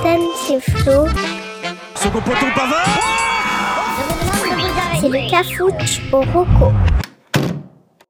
[0.00, 1.06] C'est Flo.
[1.96, 2.86] Son poton pavard
[5.00, 6.72] C'est le cafouche au roco.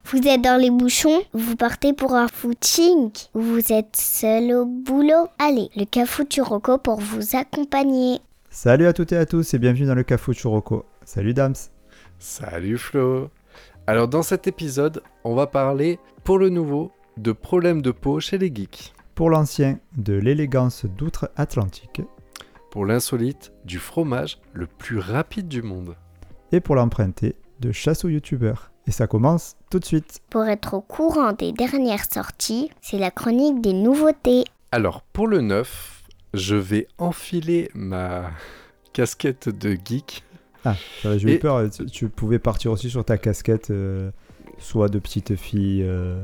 [0.04, 5.28] Vous êtes dans les bouchons, vous partez pour un footing, vous êtes seul au boulot.
[5.38, 8.20] Allez, le cafouche au roco pour vous accompagner.
[8.50, 10.84] Salut à toutes et à tous et bienvenue dans le Cafou Churoko.
[11.04, 11.54] Salut Dams.
[12.18, 13.30] Salut Flo.
[13.86, 18.36] Alors dans cet épisode, on va parler pour le nouveau de problèmes de peau chez
[18.36, 18.92] les geeks.
[19.18, 22.02] Pour l'ancien, de l'élégance d'outre-Atlantique.
[22.70, 25.96] Pour l'insolite, du fromage le plus rapide du monde.
[26.52, 28.70] Et pour l'emprunté, de chasse aux youtubeurs.
[28.86, 30.20] Et ça commence tout de suite.
[30.30, 34.44] Pour être au courant des dernières sorties, c'est la chronique des nouveautés.
[34.70, 38.30] Alors pour le neuf, je vais enfiler ma
[38.92, 40.22] casquette de geek.
[40.64, 41.68] Ah, ça va, j'ai eu Et- peur.
[41.68, 44.12] Tu, tu pouvais partir aussi sur ta casquette, euh,
[44.58, 46.22] soit de petite fille euh,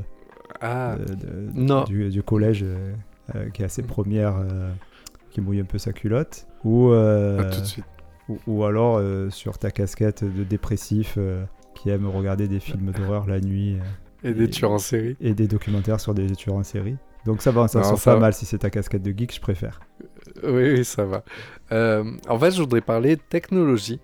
[0.61, 1.83] Ah, de- de- non.
[1.83, 2.93] du, du collège euh,
[3.35, 4.71] euh, qui est assez première, euh,
[5.31, 6.47] qui mouille un peu sa culotte.
[6.63, 7.85] Ou, euh, ah, tout de suite.
[8.29, 11.17] ou, ou alors sur ta casquette de dépressif
[11.75, 13.77] qui aime regarder des films d'horreur la nuit.
[14.23, 15.15] Et des tueurs en série.
[15.21, 16.95] et des documentaires sur des tueurs en série.
[17.25, 18.21] Donc ça va, ça Non, ça pas va.
[18.21, 19.79] mal si c'est ta casquette de geek, je préfère.
[20.43, 21.23] Oui, oui, ça va.
[22.29, 23.99] En fait, je voudrais parler technologie.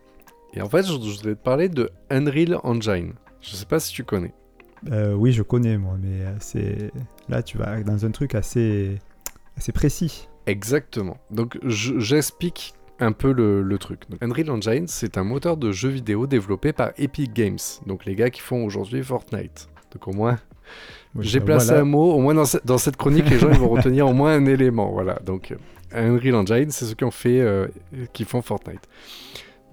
[0.53, 3.13] Et en fait, je je voudrais te parler de Unreal Engine.
[3.41, 4.33] Je sais pas si tu connais.
[4.89, 6.91] Euh, oui, je connais moi, mais euh, c'est
[7.29, 8.97] là tu vas dans un truc assez
[9.57, 10.27] assez précis.
[10.47, 11.17] Exactement.
[11.29, 14.01] Donc je- j'explique un peu le, le truc.
[14.09, 18.15] Donc, Unreal Engine, c'est un moteur de jeux vidéo développé par Epic Games, donc les
[18.15, 19.69] gars qui font aujourd'hui Fortnite.
[19.91, 20.37] Donc au moins,
[21.15, 21.81] Oui, j'ai bah, placé voilà.
[21.81, 24.13] un mot, au moins dans, ce- dans cette chronique, les gens ils vont retenir au
[24.13, 24.91] moins un élément.
[24.91, 25.53] Voilà, donc
[25.93, 27.67] Unreal Engine, c'est ceux qui ont fait, euh,
[28.13, 28.87] qui font Fortnite.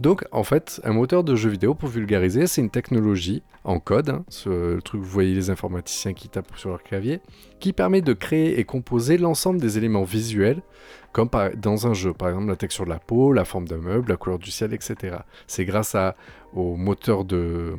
[0.01, 4.11] Donc en fait, un moteur de jeu vidéo, pour vulgariser, c'est une technologie en code,
[4.11, 7.21] hein, ce le truc, vous voyez les informaticiens qui tapent sur leur clavier,
[7.59, 10.63] qui permet de créer et composer l'ensemble des éléments visuels,
[11.13, 13.79] comme par- dans un jeu, par exemple la texture de la peau, la forme d'un
[13.79, 15.17] meuble, la couleur du ciel, etc.
[15.49, 16.15] C'est grâce à,
[16.55, 17.75] au, moteur de,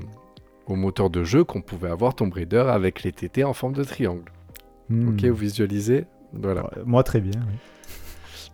[0.68, 3.84] au moteur de jeu qu'on pouvait avoir Tomb Raider avec les TT en forme de
[3.84, 4.32] triangle.
[4.90, 5.10] Hmm.
[5.10, 6.06] Ok, vous visualisez?
[6.34, 6.70] Voilà.
[6.86, 7.40] Moi très bien.
[7.48, 7.56] oui.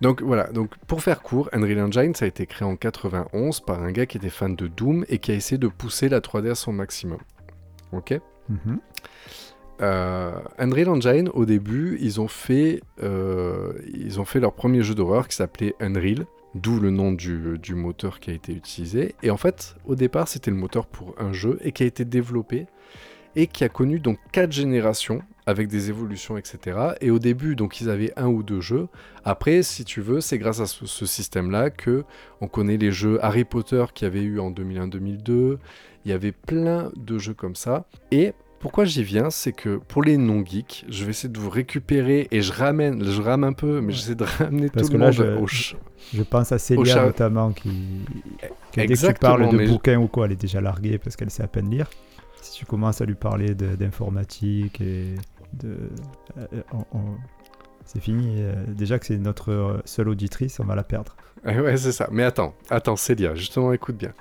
[0.01, 3.81] Donc voilà, donc pour faire court, Unreal Engine, ça a été créé en 91 par
[3.81, 6.51] un gars qui était fan de Doom et qui a essayé de pousser la 3D
[6.51, 7.19] à son maximum.
[7.91, 8.19] Ok
[8.49, 8.79] Mhm.
[9.81, 14.95] Euh, Unreal Engine, au début, ils ont fait, euh, ils ont fait leur premier jeu
[14.95, 19.15] d'horreur qui s'appelait Unreal, d'où le nom du, du moteur qui a été utilisé.
[19.23, 22.05] Et en fait, au départ, c'était le moteur pour un jeu et qui a été
[22.05, 22.67] développé
[23.35, 26.77] et qui a connu donc quatre générations avec des évolutions, etc.
[27.01, 28.87] Et au début, donc, ils avaient un ou deux jeux.
[29.23, 32.03] Après, si tu veux, c'est grâce à ce, ce système-là que
[32.41, 35.57] on connaît les jeux Harry Potter qu'il y avait eu en 2001-2002.
[36.05, 37.85] Il y avait plein de jeux comme ça.
[38.11, 42.27] Et pourquoi j'y viens, c'est que pour les non-geeks, je vais essayer de vous récupérer
[42.31, 45.03] et je ramène, je rame un peu, mais j'essaie de ramener Parce tout que le
[45.03, 45.75] là, monde je- au ch-
[46.13, 48.05] Je pense à Célia char- notamment qui, qui
[48.41, 51.15] dès que tu Exactement, parles de mais- bouquins ou quoi, elle est déjà larguée parce
[51.15, 51.87] qu'elle sait à peine lire.
[52.41, 55.15] Si tu commences à lui parler d'informatique et
[55.63, 55.87] euh,
[56.93, 57.15] on-
[57.85, 58.35] c'est fini.
[58.41, 61.15] euh, déjà que c'est notre euh, seule auditrice, on va la perdre.
[61.45, 62.07] Ouais, c'est ça.
[62.11, 64.13] Mais attends, attends, Célia, justement, écoute bien.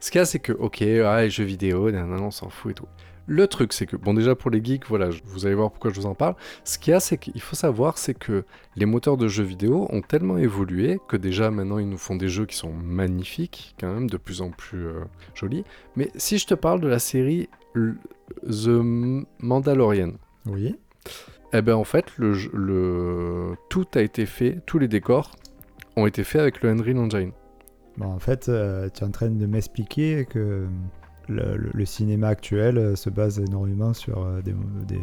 [0.00, 2.70] Ce qu'il y a, c'est que, ok, ah, jeux vidéo, nan, nan, on s'en fout
[2.70, 2.86] et tout.
[3.26, 5.96] Le truc, c'est que, bon, déjà pour les geeks, voilà, vous allez voir pourquoi je
[6.00, 6.36] vous en parle.
[6.64, 8.44] Ce qu'il y a, c'est qu'il faut savoir, c'est que
[8.76, 12.28] les moteurs de jeux vidéo ont tellement évolué que déjà maintenant ils nous font des
[12.30, 15.04] jeux qui sont magnifiques, quand même, de plus en plus euh,
[15.34, 15.64] jolis.
[15.96, 18.80] Mais si je te parle de la série The
[19.40, 20.12] Mandalorian,
[20.46, 20.76] Oui.
[21.52, 25.36] eh ben en fait, le, tout a été fait, tous les décors
[25.96, 27.32] ont été faits avec le Unreal Engine.
[27.96, 30.66] Bon, en fait, euh, tu es en train de m'expliquer que
[31.28, 35.00] le, le- le cinéma actuel euh, se base énormément sur euh, des, mo- des,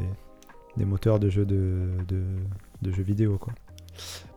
[0.78, 2.24] des moteurs de jeux, de, de,
[2.82, 3.38] de jeux vidéo.
[3.38, 3.54] Quoi.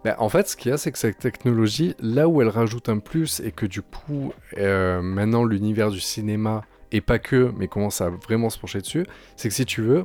[0.05, 2.89] Ben, en fait, ce qu'il y a, c'est que cette technologie, là où elle rajoute
[2.89, 6.63] un plus et que du coup, euh, maintenant l'univers du cinéma,
[6.93, 9.07] et pas que, mais commence à vraiment se pencher dessus,
[9.37, 10.05] c'est que si tu veux,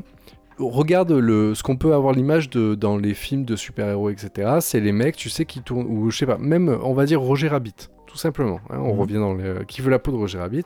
[0.59, 4.57] regarde le, ce qu'on peut avoir l'image de dans les films de super-héros, etc.
[4.61, 7.19] C'est les mecs, tu sais, qui tournent, ou je sais pas, même, on va dire
[7.21, 8.59] Roger Rabbit, tout simplement.
[8.69, 8.99] hein, on Mhm.
[8.99, 10.65] revient dans les, qui veut la peau de Roger Rabbit.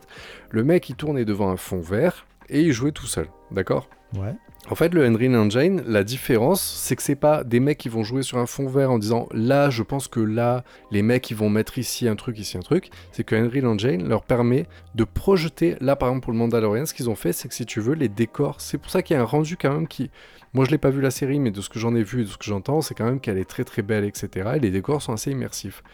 [0.50, 3.88] Le mec, il tournait devant un fond vert et il jouait tout seul, d'accord?
[4.16, 4.34] Ouais.
[4.68, 8.02] en fait, le Unreal Engine, la différence, c'est que c'est pas des mecs qui vont
[8.02, 11.36] jouer sur un fond vert en disant là, je pense que là, les mecs ils
[11.36, 12.90] vont mettre ici un truc, ici un truc.
[13.12, 14.66] C'est que Unreal Engine leur permet
[14.96, 15.76] de projeter.
[15.80, 17.94] Là, par exemple, pour le Mandalorian, ce qu'ils ont fait, c'est que si tu veux,
[17.94, 20.10] les décors, c'est pour ça qu'il y a un rendu quand même qui.
[20.52, 22.24] Moi, je l'ai pas vu la série, mais de ce que j'en ai vu et
[22.24, 24.54] de ce que j'entends, c'est quand même qu'elle est très très belle, etc.
[24.56, 25.84] Et les décors sont assez immersifs.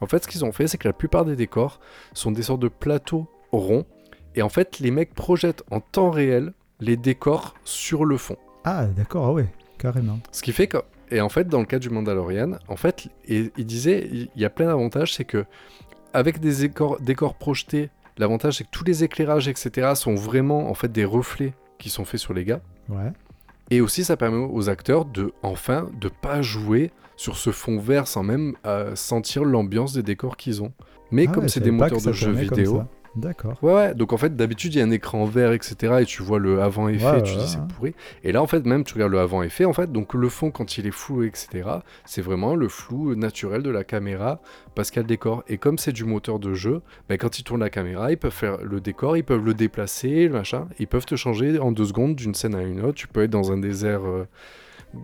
[0.00, 1.80] En fait, ce qu'ils ont fait, c'est que la plupart des décors
[2.12, 3.84] sont des sortes de plateaux ronds.
[4.36, 8.36] Et en fait, les mecs projettent en temps réel les décors sur le fond.
[8.64, 9.46] Ah, d'accord, ah ouais,
[9.78, 10.18] carrément.
[10.32, 10.78] Ce qui fait que,
[11.10, 14.50] Et en fait, dans le cas du Mandalorian, en fait, il disait, il y a
[14.50, 15.44] plein d'avantages, c'est que
[16.12, 20.74] avec des décors, décors projetés, l'avantage c'est que tous les éclairages, etc., sont vraiment en
[20.74, 22.60] fait des reflets qui sont faits sur les gars.
[22.88, 23.12] Ouais.
[23.70, 28.06] Et aussi, ça permet aux acteurs de, enfin, de pas jouer sur ce fond vert
[28.06, 30.72] sans même euh, sentir l'ambiance des décors qu'ils ont.
[31.10, 32.82] Mais Ah comme ouais, c'est des moteurs de jeux vidéo.
[33.16, 33.56] D'accord.
[33.62, 35.98] Ouais, ouais, donc en fait, d'habitude, il y a un écran vert, etc.
[36.00, 37.94] Et tu vois le avant-effet, Ouais, tu ouais, dis c'est pourri.
[38.24, 40.78] Et là, en fait, même tu regardes le avant-effet, en fait, donc le fond, quand
[40.78, 41.62] il est flou, etc.,
[42.04, 44.40] c'est vraiment le flou naturel de la caméra
[44.74, 45.44] parce qu'il y a le décor.
[45.46, 48.32] Et comme c'est du moteur de jeu, ben, quand ils tournent la caméra, ils peuvent
[48.32, 50.66] faire le décor, ils peuvent le déplacer, le machin.
[50.80, 52.94] Ils peuvent te changer en deux secondes d'une scène à une autre.
[52.94, 54.04] Tu peux être dans un désert.
[54.04, 54.26] euh,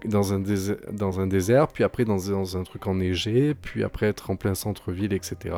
[0.04, 4.06] dans un, désert, dans un désert, puis après dans, dans un truc enneigé, puis après
[4.06, 5.54] être en plein centre-ville, etc.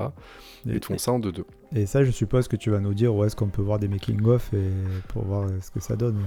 [0.69, 1.45] Et Et, font ça en 2-2.
[1.75, 3.89] et ça, je suppose que tu vas nous dire où est-ce qu'on peut voir des
[3.89, 4.71] making-of et
[5.09, 6.19] pour voir ce que ça donne.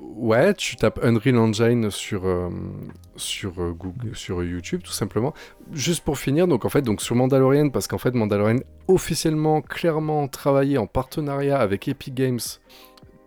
[0.00, 2.48] Ouais, tu tapes Unreal Engine sur, euh,
[3.16, 5.34] sur, euh, Google, sur YouTube, tout simplement.
[5.72, 10.26] Juste pour finir, donc en fait, donc sur Mandalorian, parce qu'en fait, Mandalorian officiellement, clairement
[10.26, 12.40] travaillé en partenariat avec Epic Games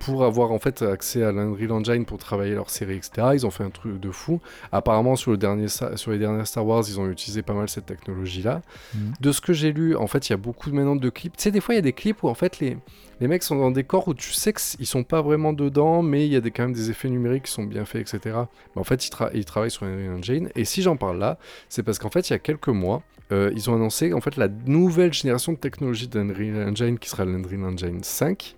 [0.05, 3.29] pour avoir en fait accès à l'Unreal Engine pour travailler leur série, etc.
[3.33, 4.39] Ils ont fait un truc de fou.
[4.71, 7.85] Apparemment, sur, le dernier, sur les dernières Star Wars, ils ont utilisé pas mal cette
[7.85, 8.61] technologie-là.
[8.93, 9.13] Mhm.
[9.19, 11.35] De ce que j'ai lu, en fait, il y a beaucoup maintenant de clips.
[11.37, 12.77] Tu sais, des fois, il y a des clips où en fait les,
[13.19, 16.25] les mecs sont dans des corps où tu sais qu'ils sont pas vraiment dedans, mais
[16.25, 18.35] il y a des, quand même des effets numériques qui sont bien faits, etc.
[18.75, 20.49] Mais en fait, ils, tra- ils travaillent sur Unreal Engine.
[20.55, 21.37] Et si j'en parle là,
[21.69, 23.01] c'est parce qu'en fait, il y a quelques mois,
[23.31, 27.23] euh, ils ont annoncé en fait la nouvelle génération de technologie d'Unreal Engine qui sera
[27.23, 28.55] l'Unreal Engine 5.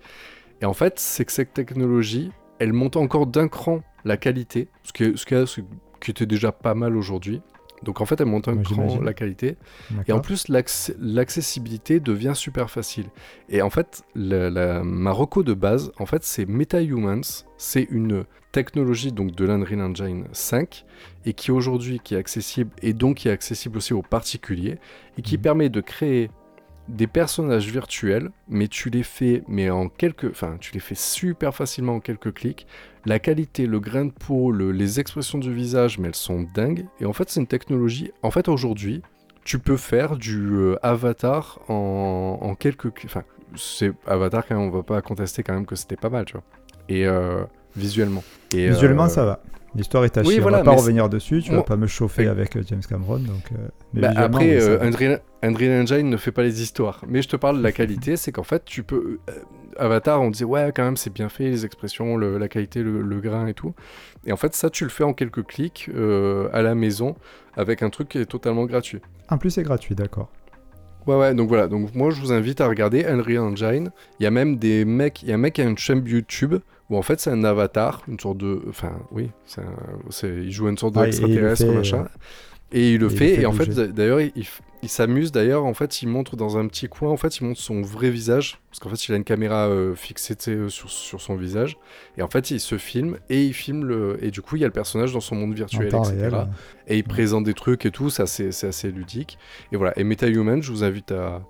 [0.60, 4.92] Et en fait, c'est que cette technologie, elle monte encore d'un cran la qualité, ce
[4.92, 5.60] qui, est- ce qui, est- ce
[6.00, 7.42] qui était déjà pas mal aujourd'hui.
[7.82, 9.58] Donc en fait, elle monte un Ouais, cran la qualité.
[10.08, 13.04] Et en plus, l'acc- l'accessibilité devient super facile.
[13.50, 17.44] Et en fait, la, la- ma reco de base, en fait, c'est MetaHumans.
[17.58, 20.86] C'est une technologie donc de l'Unreal Engine 5
[21.26, 24.78] et qui aujourd'hui qui est accessible et donc qui est accessible aussi aux particuliers
[25.18, 25.42] et qui Mhm.
[25.42, 26.30] permet de créer
[26.88, 31.54] des personnages virtuels, mais tu les fais, mais en quelques, enfin, tu les fais super
[31.54, 32.66] facilement en quelques clics.
[33.04, 36.86] La qualité, le grain de peau, le- les expressions du visage, mais elles sont dingues.
[37.00, 38.12] Et en fait, c'est une technologie.
[38.22, 39.02] En fait, aujourd'hui,
[39.44, 43.10] tu peux faire du euh, avatar en, en quelques clics.
[43.10, 43.22] Enfin,
[43.54, 46.32] c'est avatar quand même, on va pas contester quand même que c'était pas mal, tu
[46.34, 46.42] vois.
[46.88, 47.44] Et euh,
[47.76, 48.22] visuellement.
[48.54, 49.40] Et, Visuellement, euh, ça va.
[49.76, 50.28] L'histoire est tachée.
[50.28, 51.42] oui, on voilà, va pas revenir dessus.
[51.42, 52.28] Tu vas Moi- pas me chauffer Oui.
[52.28, 53.18] avec euh, James Cameron.
[53.18, 54.80] Donc, euh, mais Bah, après, euh.
[54.80, 57.02] Unreal, Unreal Engine ne fait pas les histoires.
[57.06, 59.18] Mais je te parle de la qualité, c'est qu'en fait, tu peux.
[59.28, 59.32] euh,
[59.78, 63.02] Avatar, on disait, ouais, quand même, c'est bien fait, les expressions, le- la qualité, le,
[63.02, 63.74] le grain et tout.
[64.24, 65.90] Et en fait, ça, tu le fais en quelques clics
[66.52, 67.14] à la maison
[67.56, 69.00] avec un truc qui est totalement gratuit.
[69.28, 70.30] En plus, c'est gratuit, d'accord.
[71.06, 71.68] Ouais, ouais, donc voilà.
[71.68, 73.90] Donc moi, je vous invite à regarder Unreal Engine.
[74.18, 75.22] Il y a même des mecs.
[75.22, 76.54] Il y a un mec qui a une chaîne YouTube
[76.90, 78.62] où en fait, c'est un avatar, une sorte de.
[78.68, 81.98] Enfin, oui, un- il joue une sorte et il le d'extraterrestre, fait, machin.
[82.04, 82.08] euh,
[82.72, 83.88] Et il le et il le fait, et en fait, bouger.
[83.88, 84.32] d'ailleurs, il,
[84.82, 85.30] il s'amuse.
[85.32, 88.10] D'ailleurs, en fait, il montre dans un petit coin, en fait, il montre son vrai
[88.10, 88.58] visage.
[88.70, 91.78] Parce qu'en fait, il a une caméra euh, fixée euh, sur, sur son visage.
[92.18, 94.18] Et en fait, il se filme, et il filme le.
[94.22, 96.10] Et du coup, il y a le personnage dans son monde virtuel, etc.
[96.10, 96.46] réel.
[96.88, 99.38] Et il présente des trucs et tout, ça c'est c'est assez ludique.
[99.72, 101.42] Et voilà, et MetaHuman, je vous invite à,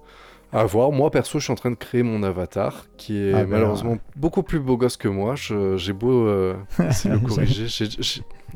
[0.53, 0.93] à voir.
[0.93, 3.99] Moi perso, je suis en train de créer mon avatar, qui est Ah ben, malheureusement
[4.17, 5.35] beaucoup plus beau gosse que moi.
[5.37, 6.55] J'ai beau euh,
[6.89, 7.67] essayer de le corriger,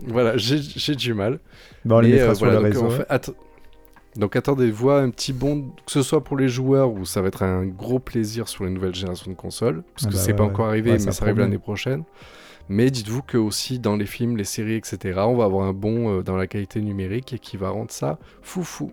[0.06, 1.40] voilà, j'ai du mal.
[1.84, 2.86] Bon, on les mettra euh, sur voilà, le réseau.
[2.86, 3.34] en fait, att-
[4.16, 7.42] donc attendez-vous un petit bond, que ce soit pour les joueurs ou ça va être
[7.44, 10.36] un gros plaisir sur les nouvelles générations de consoles, parce Ah que bah c'est ouais,
[10.36, 12.02] pas encore arrivé, Ouais, mais ça ça arrive l'année prochaine.
[12.68, 16.18] Mais dites-vous que aussi dans les films, les séries, etc., on va avoir un bond
[16.18, 18.92] euh, dans la qualité numérique et qui va rendre ça foufou.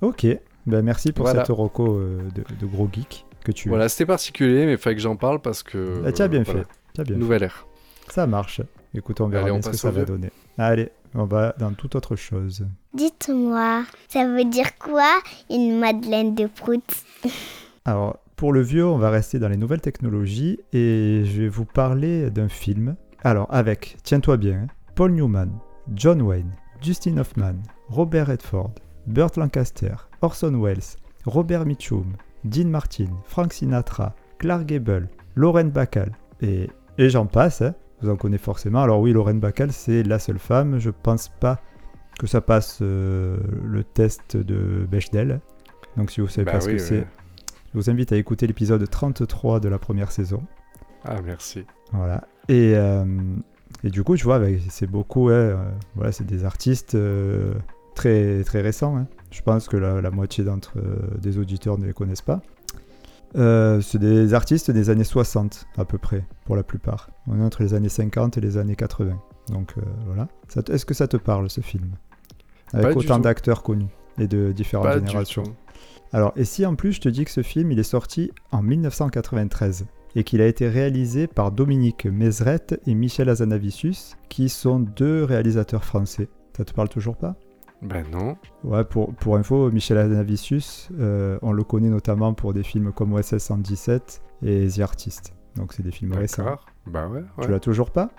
[0.00, 0.26] Ok.
[0.66, 1.44] Ben, merci pour Voilà.
[1.44, 4.96] cette reco euh, de, de gros geek que tu Voilà, c'était particulier, mais il fallait
[4.96, 6.02] que j'en parle parce que.
[6.06, 6.66] Ah, tu as bien voilà, fait.
[6.94, 7.66] Tu as bien Nouvelle ère.
[8.08, 8.60] Ça marche.
[8.94, 10.30] Écoute, on verra Allez, on bien ce que ça va donner.
[10.56, 12.66] Allez, on va dans toute autre chose.
[12.94, 15.10] Dites-moi, ça veut dire quoi
[15.50, 16.82] une madeleine de prout
[17.84, 21.64] Alors, pour le vieux, on va rester dans les nouvelles technologies et je vais vous
[21.64, 22.96] parler d'un film.
[23.22, 25.50] Alors, avec, tiens-toi bien, hein, Paul Newman,
[25.94, 26.52] John Wayne,
[26.82, 27.54] Dustin Hoffman,
[27.88, 28.72] Robert Redford,
[29.06, 29.94] Burt Lancaster,
[30.24, 30.82] Orson Welles,
[31.26, 32.12] Robert Mitchum,
[32.44, 37.62] Dean Martin, Frank Sinatra, Clark Gable, Lauren Bacall et, et j'en passe.
[37.62, 37.74] hein.
[38.02, 38.82] Vous en connaissez forcément.
[38.82, 40.78] Alors oui, Lauren Bacall, c'est la seule femme.
[40.78, 41.60] Je pense pas
[42.18, 45.40] que ça passe euh, le test de Bechdel.
[45.96, 46.80] Donc si vous savez Bah pas ce que oui.
[46.80, 47.06] c'est,
[47.72, 50.42] je vous invite à écouter l'épisode 33 de la première saison.
[51.04, 51.64] Ah, merci.
[51.92, 52.24] Voilà.
[52.48, 53.04] Et, euh,
[53.84, 55.56] et du coup, tu vois, avec- c'est beaucoup, ouais, euh,
[55.94, 57.54] voilà, c'est des artistes euh,
[57.94, 58.96] très, très récents.
[58.96, 59.06] hein.
[59.30, 62.40] Je pense que la, la moitié d'entre euh, des auditeurs ne les connaissent pas.
[63.36, 67.10] Euh, c'est des artistes des années 60 à peu près, pour la plupart.
[67.26, 69.18] On est entre les années 50 et les années 80.
[69.48, 70.28] Donc euh, voilà.
[70.48, 71.90] Te- Est-ce que ça te parle ce film?
[72.72, 75.42] Avec autant d'acteurs connus et de différentes Pas générations.
[76.12, 78.62] Alors, et si en plus je te dis que ce film il est sorti en
[78.62, 85.24] 1993 et qu'il a été réalisé par Dominique Mézret et Michel Azanavicius, qui sont deux
[85.24, 86.28] réalisateurs français.
[86.56, 87.34] Ça te parle toujours pas?
[87.84, 88.36] Ben non.
[88.64, 93.12] Ouais, pour, pour info, Michel Azanavicius, euh, on le connaît notamment pour des films comme
[93.12, 95.34] OSS 117 et The Artist.
[95.56, 96.56] Donc c'est des films récents.
[96.86, 97.22] Bah ouais.
[97.38, 97.50] Tu ouais.
[97.52, 98.10] l'as toujours pas?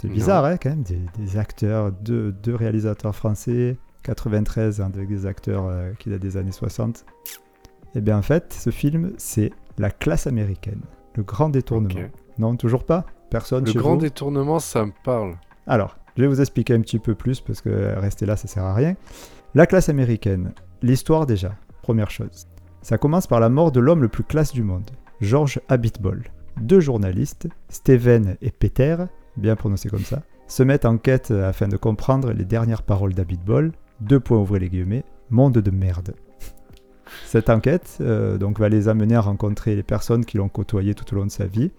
[0.00, 5.08] C'est bizarre, hein, quand même, des, des acteurs, deux, deux réalisateurs français, 93 hein, avec
[5.08, 7.06] des acteurs euh, qui datent des années 60.
[7.94, 10.82] Et bien en fait, ce film, c'est La classe américaine,
[11.16, 12.08] le grand détournement.
[12.38, 13.06] Non, toujours pas?
[13.30, 14.00] Personne Le chez grand vous?
[14.02, 15.34] détournement, ça me parle.
[15.66, 18.64] Alors, je vais vous expliquer un petit peu plus parce que rester là, ça sert
[18.64, 18.94] à rien.
[19.54, 20.52] La classe américaine,
[20.82, 22.46] l'histoire déjà, première chose.
[22.82, 24.90] Ça commence par la mort de l'homme le plus classe du monde,
[25.20, 26.24] George Abitbol.
[26.60, 28.96] Deux journalistes, Steven et Peter,
[29.36, 33.72] bien prononcé comme ça, se mettent en quête afin de comprendre les dernières paroles d'Abitbol.
[34.00, 36.14] Deux points ouvrez les guillemets, monde de merde.
[37.26, 41.12] Cette enquête euh, donc, va les amener à rencontrer les personnes qui l'ont côtoyé tout
[41.12, 41.72] au long de sa vie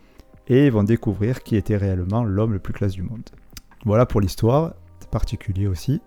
[0.48, 3.24] et ils vont découvrir qui était réellement l'homme le plus classe du monde.
[3.86, 6.01] Voilà pour l'histoire, c'est particulier aussi.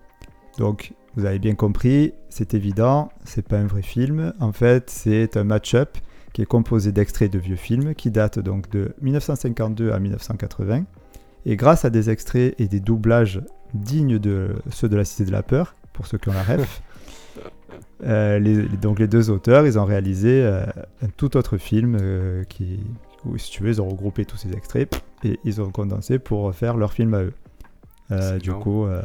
[0.57, 4.33] Donc, vous avez bien compris, c'est évident, c'est pas un vrai film.
[4.39, 5.97] En fait, c'est un match-up
[6.33, 10.83] qui est composé d'extraits de vieux films qui datent donc de 1952 à 1980.
[11.45, 13.41] Et grâce à des extraits et des doublages
[13.73, 16.81] dignes de ceux de la Cité de la Peur, pour ceux qui ont la ref,
[18.03, 20.65] euh, les- donc les deux auteurs, ils ont réalisé euh,
[21.01, 22.79] un tout autre film euh, qui,
[23.25, 26.53] où, si tu veux, ils ont regroupé tous ces extraits et ils ont condensé pour
[26.53, 27.33] faire leur film à eux.
[28.11, 28.61] Euh, du marrant.
[28.61, 29.01] coup, euh,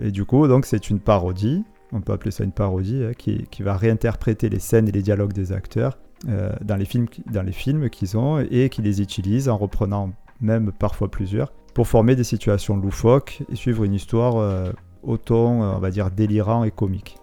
[0.00, 1.64] et du coup, donc c'est une parodie.
[1.92, 5.02] On peut appeler ça une parodie hein, qui, qui va réinterpréter les scènes et les
[5.02, 9.00] dialogues des acteurs euh, dans les films, dans les films qu'ils ont et qui les
[9.00, 14.72] utilisent en reprenant même parfois plusieurs pour former des situations loufoques et suivre une histoire
[15.02, 17.18] au ton, on va dire, délirant et comique.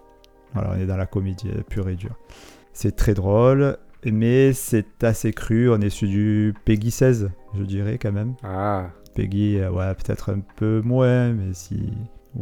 [0.54, 2.16] Voilà, on est dans la comédie pure et dure.
[2.72, 5.70] C'est très drôle, mais c'est assez cru.
[5.70, 8.34] On est sur du Peggy 16, je dirais quand même.
[8.44, 11.92] Ah, Peggy, euh, ouais, peut-être un peu moins, mais si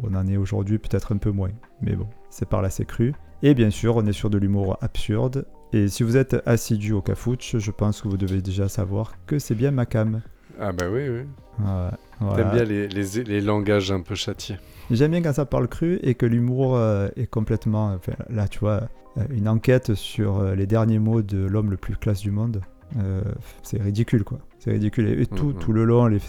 [0.03, 1.51] on en est aujourd'hui, peut-être un peu moins.
[1.83, 3.13] Mais bon, c'est par là, c'est cru.
[3.43, 5.47] Et bien sûr, on est sur de l'humour absurde.
[5.73, 9.39] Et si vous êtes assidu au Cafouche, je pense que vous devez déjà savoir que
[9.39, 10.21] c'est bien ma cam.
[10.61, 11.21] ah bah oui, oui.
[11.59, 12.37] Ouais, voilà.
[12.37, 14.57] T'aimes bien les, les, les langages un peu châtiés.
[14.91, 17.93] J'aime bien quand ça parle cru et que l'humour euh, est complètement.
[17.95, 18.89] enfin, là, tu vois,
[19.19, 22.61] euh, une enquête sur les derniers mots de l'homme le plus classe du monde.
[22.99, 23.23] euh,
[23.63, 24.39] c'est ridicule, quoi.
[24.63, 25.09] C'est ridicule.
[25.09, 25.55] Et, et tout, Mhm.
[25.59, 26.21] tout le long, les,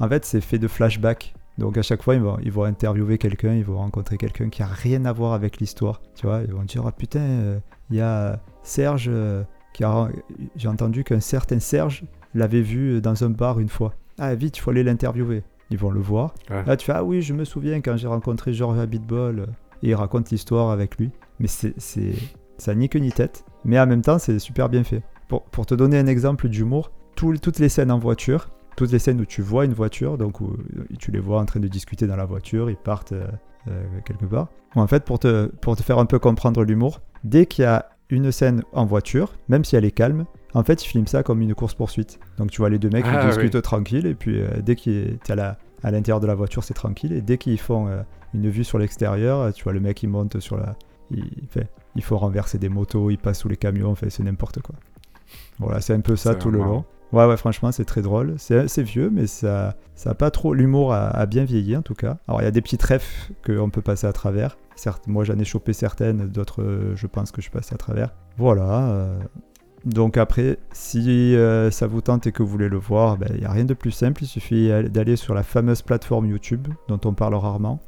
[0.00, 1.34] en fait, c'est fait de flashbacks.
[1.58, 4.62] Donc à chaque fois, ils vont, ils vont interviewer quelqu'un, ils vont rencontrer quelqu'un qui
[4.62, 6.00] a rien à voir avec l'histoire.
[6.14, 7.58] Tu vois, ils vont dire Ah putain, euh,
[7.90, 9.42] il y a Serge euh,
[9.74, 10.08] qui a.
[10.56, 13.94] J'ai entendu qu'un certain Serge l'avait vu dans un bar une fois.
[14.18, 15.42] Ah vite, il faut aller l'interviewer.
[15.70, 16.34] Ils vont le voir.
[16.50, 16.64] Ouais.
[16.66, 19.40] Là, tu fais Ah oui, je me souviens quand j'ai rencontré Georges Abitbol.
[19.40, 19.46] euh,
[19.82, 21.10] Et il raconte l'histoire avec lui.
[21.38, 22.12] Mais c'est, c'est,
[22.58, 23.44] ça ni queue ni tête.
[23.64, 25.02] Mais en même temps, c'est super bien fait.
[25.28, 28.98] Pour, pour te donner un exemple d'humour, tout- toutes les scènes en voiture, toutes les
[28.98, 31.68] scènes où tu vois une voiture, donc où euh, tu les vois en train de
[31.68, 33.26] discuter dans la voiture, ils partent euh,
[33.68, 34.48] euh, quelque part.
[34.74, 37.90] En fait, pour te, pour te faire un peu comprendre l'humour, dès qu'il y a
[38.08, 41.40] une scène en voiture, même si elle est calme, en fait, ils filment ça comme
[41.42, 42.18] une course-poursuite.
[42.38, 43.62] Donc tu vois les deux mecs qui Ah, discutent oui.
[43.62, 47.12] tranquille, et puis euh, dès qu'ils à la, à l'intérieur de la voiture, c'est tranquille,
[47.12, 48.02] et dès qu'ils font euh,
[48.34, 50.74] une vue sur l'extérieur, tu vois le mec il monte sur la...
[51.10, 54.62] Il, fait, il faut renverser des motos, il passe sous les camions, enfin, c'est n'importe
[54.62, 54.74] quoi.
[55.58, 56.84] Voilà, c'est un peu ça tout le long.
[57.12, 58.34] Ouais, ouais, franchement, c'est très drôle.
[58.38, 60.54] C'est vieux, mais ça, ça a pas trop.
[60.54, 62.16] L'humour a, a bien vieilli en tout cas.
[62.26, 64.56] Alors, il y a des petites refs qu'on peut passer à travers.
[64.76, 67.78] Certes, moi, j'en ai chopé certaines, d'autres, euh, je pense que je suis passé à
[67.78, 68.08] travers.
[68.38, 68.88] Voilà.
[68.88, 69.18] euh,
[69.84, 73.40] Donc, après, si euh, ça vous tente et que vous voulez le voir, ben, il
[73.40, 74.24] n'y a rien de plus simple.
[74.24, 77.80] Il suffit d'aller sur la fameuse plateforme YouTube dont on parle rarement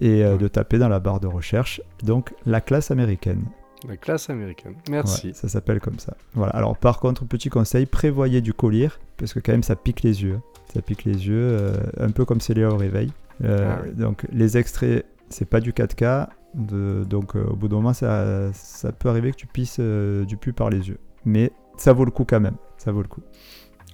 [0.00, 1.82] et de taper dans la barre de recherche.
[2.02, 3.44] Donc, la classe américaine.
[3.88, 4.74] La classe américaine.
[4.90, 5.28] Merci.
[5.28, 6.16] Ouais, ça s'appelle comme ça.
[6.34, 6.52] Voilà.
[6.52, 10.22] Alors par contre, petit conseil, prévoyez du collier parce que quand même ça pique les
[10.22, 10.40] yeux.
[10.72, 13.12] Ça pique les yeux, euh, un peu comme Célia au réveil.
[13.44, 13.92] Euh, Ah oui.
[13.94, 18.52] Donc les extraits, c'est pas du 4K, de- donc euh, au bout d'un moment ça,
[18.52, 20.98] ça peut arriver que tu pisses du pu par les yeux.
[21.24, 22.56] Mais ça vaut le coup quand même.
[22.78, 23.22] Ça vaut le coup.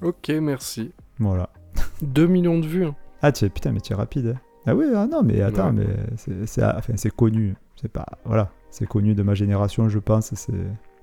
[0.02, 0.92] Ok, merci.
[1.18, 1.50] Voilà.
[2.02, 2.84] 2 millions de vues.
[2.86, 2.94] hein.
[3.22, 4.34] Ah tiens, putain, mais tu es rapide.
[4.36, 4.40] hein.
[4.66, 5.84] Ah oui, ah non, mais attends, Ouais.
[6.16, 7.54] mais c'est enfin, c'est connu.
[7.80, 10.34] C'est pas, voilà, c'est connu de ma génération, je pense.
[10.34, 10.52] C'est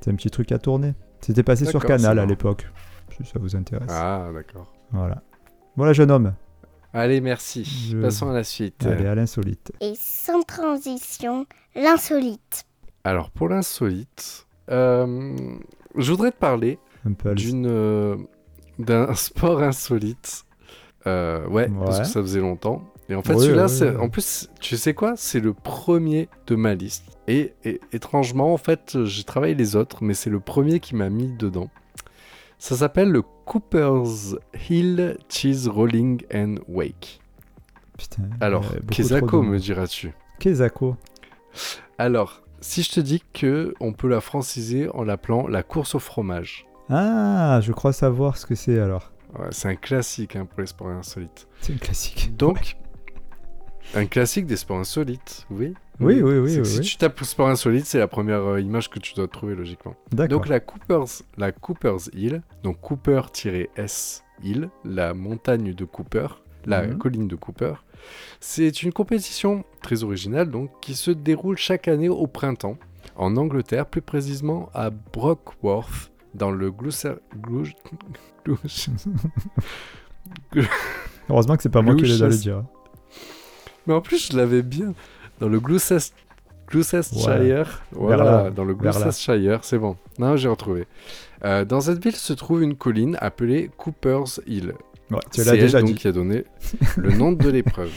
[0.01, 0.93] c'est un petit truc à tourner.
[1.21, 2.67] C'était passé sur Canal à l'époque.
[3.17, 3.89] Si ça vous intéresse.
[3.91, 4.71] Ah, d'accord.
[4.91, 5.21] Voilà.
[5.75, 6.33] Voilà, jeune homme.
[6.93, 7.63] Allez, merci.
[7.65, 8.85] Je- Passons à la suite.
[8.85, 9.71] Allez, à l'insolite.
[9.81, 11.45] Et sans transition,
[11.75, 12.65] l'insolite.
[13.03, 15.35] Alors, pour l'insolite, euh,
[15.95, 16.79] je voudrais te parler
[17.35, 18.15] d'une euh,
[18.79, 20.43] d'un sport insolite.
[21.07, 22.83] Euh, ouais, parce que ça faisait longtemps.
[23.09, 25.13] Et en fait, Ouais, celui-là, en plus, tu sais quoi?
[25.15, 27.14] C'est le premier de ma liste.
[27.27, 31.09] Et, et étrangement, en fait, j'ai travaillé les autres, mais c'est le premier qui m'a
[31.09, 31.69] mis dedans.
[32.57, 34.35] Ça s'appelle le Cooper's
[34.69, 37.19] Hill Cheese Rolling and Wake.
[37.97, 38.23] Putain.
[38.41, 40.97] Alors, Kezako de me dira-tu Kezako.
[41.97, 45.99] Alors, si je te dis que on peut la franciser en l'appelant la course au
[45.99, 46.65] fromage.
[46.89, 49.11] Ah, je crois savoir ce que c'est alors.
[49.37, 51.47] Ouais, c'est un classique hein, pour les sports insolites.
[51.61, 52.35] C'est une classique.
[52.37, 52.77] Donc,
[53.93, 55.73] un classique des sports insolites, oui.
[55.99, 56.85] Oui, oui, oui, oui, si oui.
[56.85, 59.95] tu tapes sport insolite, c'est la première euh, image que tu dois trouver logiquement.
[60.11, 60.39] D'accord.
[60.39, 66.27] Donc la Cooper's, la Cooper's Hill, donc Cooper-S Hill, la montagne de Cooper,
[66.65, 66.97] la Mhm.
[66.97, 67.73] colline de Cooper,
[68.39, 72.77] c'est une compétition très originale donc qui se déroule chaque année au printemps
[73.15, 77.13] en Angleterre, plus précisément à Brockworth dans le Gloucester.
[77.41, 77.71] Glou-
[78.45, 78.57] Glou-
[81.29, 82.63] Heureusement que c'est pas moi qui dois le dire.
[83.87, 84.93] Mais en plus, je l'avais bien
[85.39, 86.13] dans le Gloucester.
[86.67, 88.73] Gloucestershire, voilà, dans le.
[88.73, 89.97] Gloucestershire, c'est bon.
[90.17, 90.87] Non, j'ai retrouvé.
[91.43, 94.73] Euh, dans cette ville se trouve une colline appelée Cooper's Hill.
[95.11, 95.95] Ouais, tu C'est l'as déjà donc dit.
[95.95, 96.43] qui a donné
[96.97, 97.91] le nom de l'épreuve.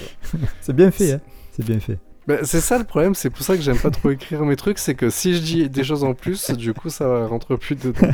[0.61, 1.21] C'est bien fait, hein.
[1.52, 1.99] C'est bien fait.
[2.26, 4.78] Bah, c'est ça le problème, c'est pour ça que j'aime pas trop écrire mes trucs,
[4.78, 8.07] c'est que si je dis des choses en plus, du coup ça rentre plus dedans.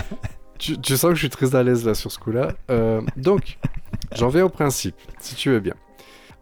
[0.58, 2.54] tu, tu sens que je suis très à l'aise là sur ce coup-là.
[2.70, 3.58] Euh, donc,
[4.16, 5.74] j'en vais au principe, si tu veux bien.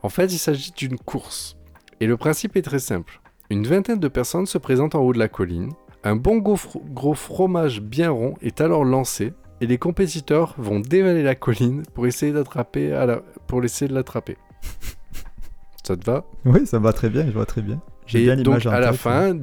[0.02, 1.58] En fait, il s'agit d'une course.
[2.00, 3.20] Et le principe est très simple.
[3.50, 5.70] Une vingtaine de personnes se présentent en haut de la colline.
[6.02, 9.32] Un bon gros, fro- gros fromage bien rond est alors lancé.
[9.60, 13.20] Et les compétiteurs vont dévaler la colline pour essayer d'attraper la...
[13.46, 14.36] pour essayer de l'attraper.
[15.86, 16.24] Ça te va?
[16.44, 17.80] Oui, ça me va très bien, je vois très bien.
[18.06, 19.36] J'ai bien donc l'image à la fin,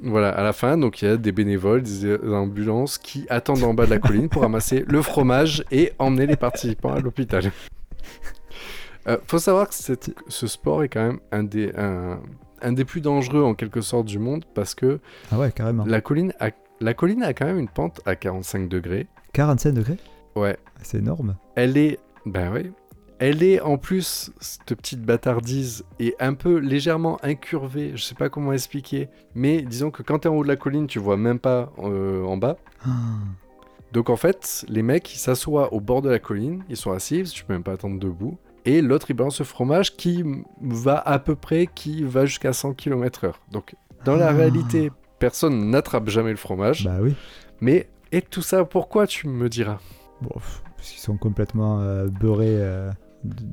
[0.00, 3.74] voilà, à la fin, donc il y a des bénévoles, des ambulances qui attendent en
[3.74, 7.50] bas de la colline pour ramasser le fromage et emmener les participants à l'hôpital.
[9.08, 12.20] Euh, faut savoir que cette- ce sport est quand même un des, un,
[12.60, 15.00] un des plus dangereux en quelque sorte du monde parce que
[15.32, 15.84] Ah ouais, carrément.
[15.84, 19.08] la colline, a, la colline a quand même une pente à 45 degrés.
[19.32, 19.96] 45 degrés?
[20.36, 21.36] Ouais, C'est énorme.
[21.56, 22.70] elle est, ben oui,
[23.18, 27.92] elle est en plus cette petite bâtardise est un peu légèrement incurvée.
[27.96, 30.86] Je sais pas comment expliquer, mais disons que quand t'es en haut de la colline,
[30.86, 32.56] tu vois même pas euh, en bas.
[32.86, 32.90] Ah.
[33.92, 37.22] Donc en fait, les mecs ils s'assoient au bord de la colline, ils sont assis,
[37.24, 38.38] tu peux même pas attendre debout.
[38.64, 40.24] Et l'autre il balance ce fromage qui
[40.60, 43.32] va à peu près, qui va jusqu'à 100 km/h.
[43.50, 44.32] Donc dans la Ah.
[44.32, 46.84] réalité, personne n'attrape jamais le fromage.
[46.84, 47.14] Bah oui.
[47.60, 49.78] Mais et tout ça, pourquoi tu me diras?
[50.20, 50.30] Bon,
[50.76, 52.46] parce qu'ils sont complètement euh, beurrés.
[52.60, 52.90] euh,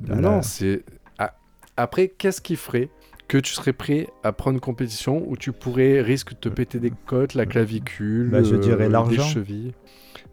[0.08, 0.84] Non, la- c'est.
[1.18, 1.34] Ah,
[1.78, 2.90] Après, qu'est-ce qui ferait
[3.28, 6.80] que tu serais prêt à prendre une compétition où tu pourrais risque de te péter
[6.80, 9.22] des côtes, la clavicule, Bah, je dirais des l'argent.
[9.24, 9.74] chevilles?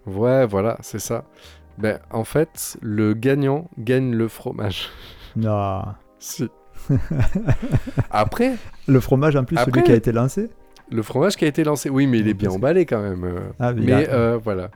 [0.07, 1.25] Ouais, voilà, c'est ça.
[1.79, 4.89] Ben, en fait, le gagnant gagne le fromage.
[5.37, 5.83] Non.
[6.19, 6.49] si.
[8.11, 8.55] Après,
[8.87, 10.51] Le fromage en plus, Après- celui qui a été lancé
[10.89, 13.25] le fromage qui a été lancé, oui, mais il est bien emballé quand même.
[13.25, 13.41] euh.
[13.59, 14.71] Ah, mais a- euh, voilà.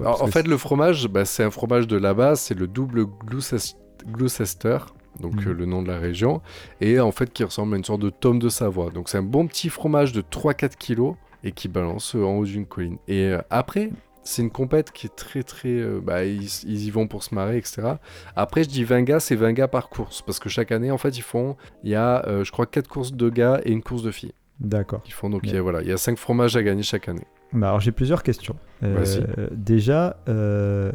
[0.00, 3.04] Ouais, Alors, en fait, le fromage, bah, c'est un fromage de là-bas, c'est le double
[3.24, 3.76] Glouces-
[4.08, 4.78] Gloucester,
[5.20, 5.48] donc Mhm.
[5.50, 6.42] euh, le nom de la région,
[6.80, 8.90] et en fait qui ressemble à une sorte de tome de Savoie.
[8.90, 12.66] Donc c'est un bon petit fromage de 3-4 kilos et qui balance en haut d'une
[12.66, 12.96] colline.
[13.06, 13.90] Et euh, après,
[14.26, 15.68] c'est une compète qui est très très...
[15.68, 17.94] euh, bah, ils, ils y vont pour se marrer, etc.
[18.34, 20.98] Après, je dis 20 gars, c'est 20 gars par course, parce que chaque année, en
[20.98, 23.82] fait, ils font, il y a, euh, je crois, 4 courses de gars et une
[23.82, 24.34] course de filles.
[24.58, 25.02] D'accord.
[25.06, 27.08] Ils font, donc il y a, voilà, il y a 5 fromages à gagner chaque
[27.08, 27.26] année.
[27.52, 28.56] Bah, alors j'ai plusieurs questions.
[28.82, 29.04] Euh,
[29.52, 30.90] déjà, euh,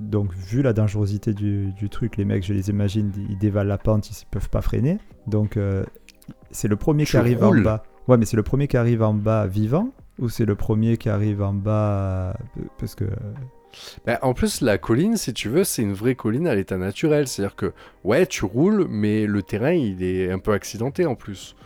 [0.00, 3.78] donc vu la dangerosité du, du truc, les mecs, je les imagine, ils dévalent la
[3.78, 4.98] pente, ils ne peuvent pas freiner.
[5.26, 5.58] Donc
[6.50, 7.84] c'est le premier qui arrive en bas.
[8.08, 11.08] Ouais, mais c'est le premier qui arrive en bas vivant ou c'est le premier qui
[11.08, 12.32] arrive en bas euh,
[12.78, 13.04] parce que
[14.06, 17.26] Bah, en plus, la colline, si tu veux, c'est une vraie colline à l'état naturel.
[17.26, 17.72] C'est-à-dire que,
[18.04, 21.56] ouais, tu roules, mais le terrain, il est un peu accidenté en plus.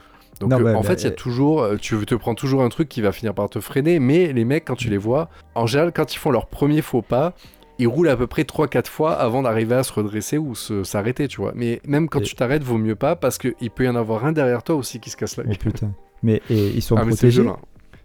[0.41, 2.35] Donc, Non, euh, en bah, fait, il y a euh, toujours, euh, tu te prends
[2.35, 4.97] toujours un truc qui va finir par te freiner, mais les mecs, quand tu les
[4.97, 7.35] vois, en général, quand ils font leur premier faux pas,
[7.81, 11.29] ils roulent à peu près 3-4 fois avant d'arriver à se redresser ou se- s'arrêter,
[11.29, 11.53] tu vois.
[11.55, 14.25] Mais même quand Et- tu t'arrêtes, vaut mieux pas parce qu'il peut y en avoir
[14.25, 15.59] un derrière toi aussi qui se casse la oh gueule.
[15.59, 15.93] putain.
[16.23, 17.43] Mais et ils sont ah, protégés?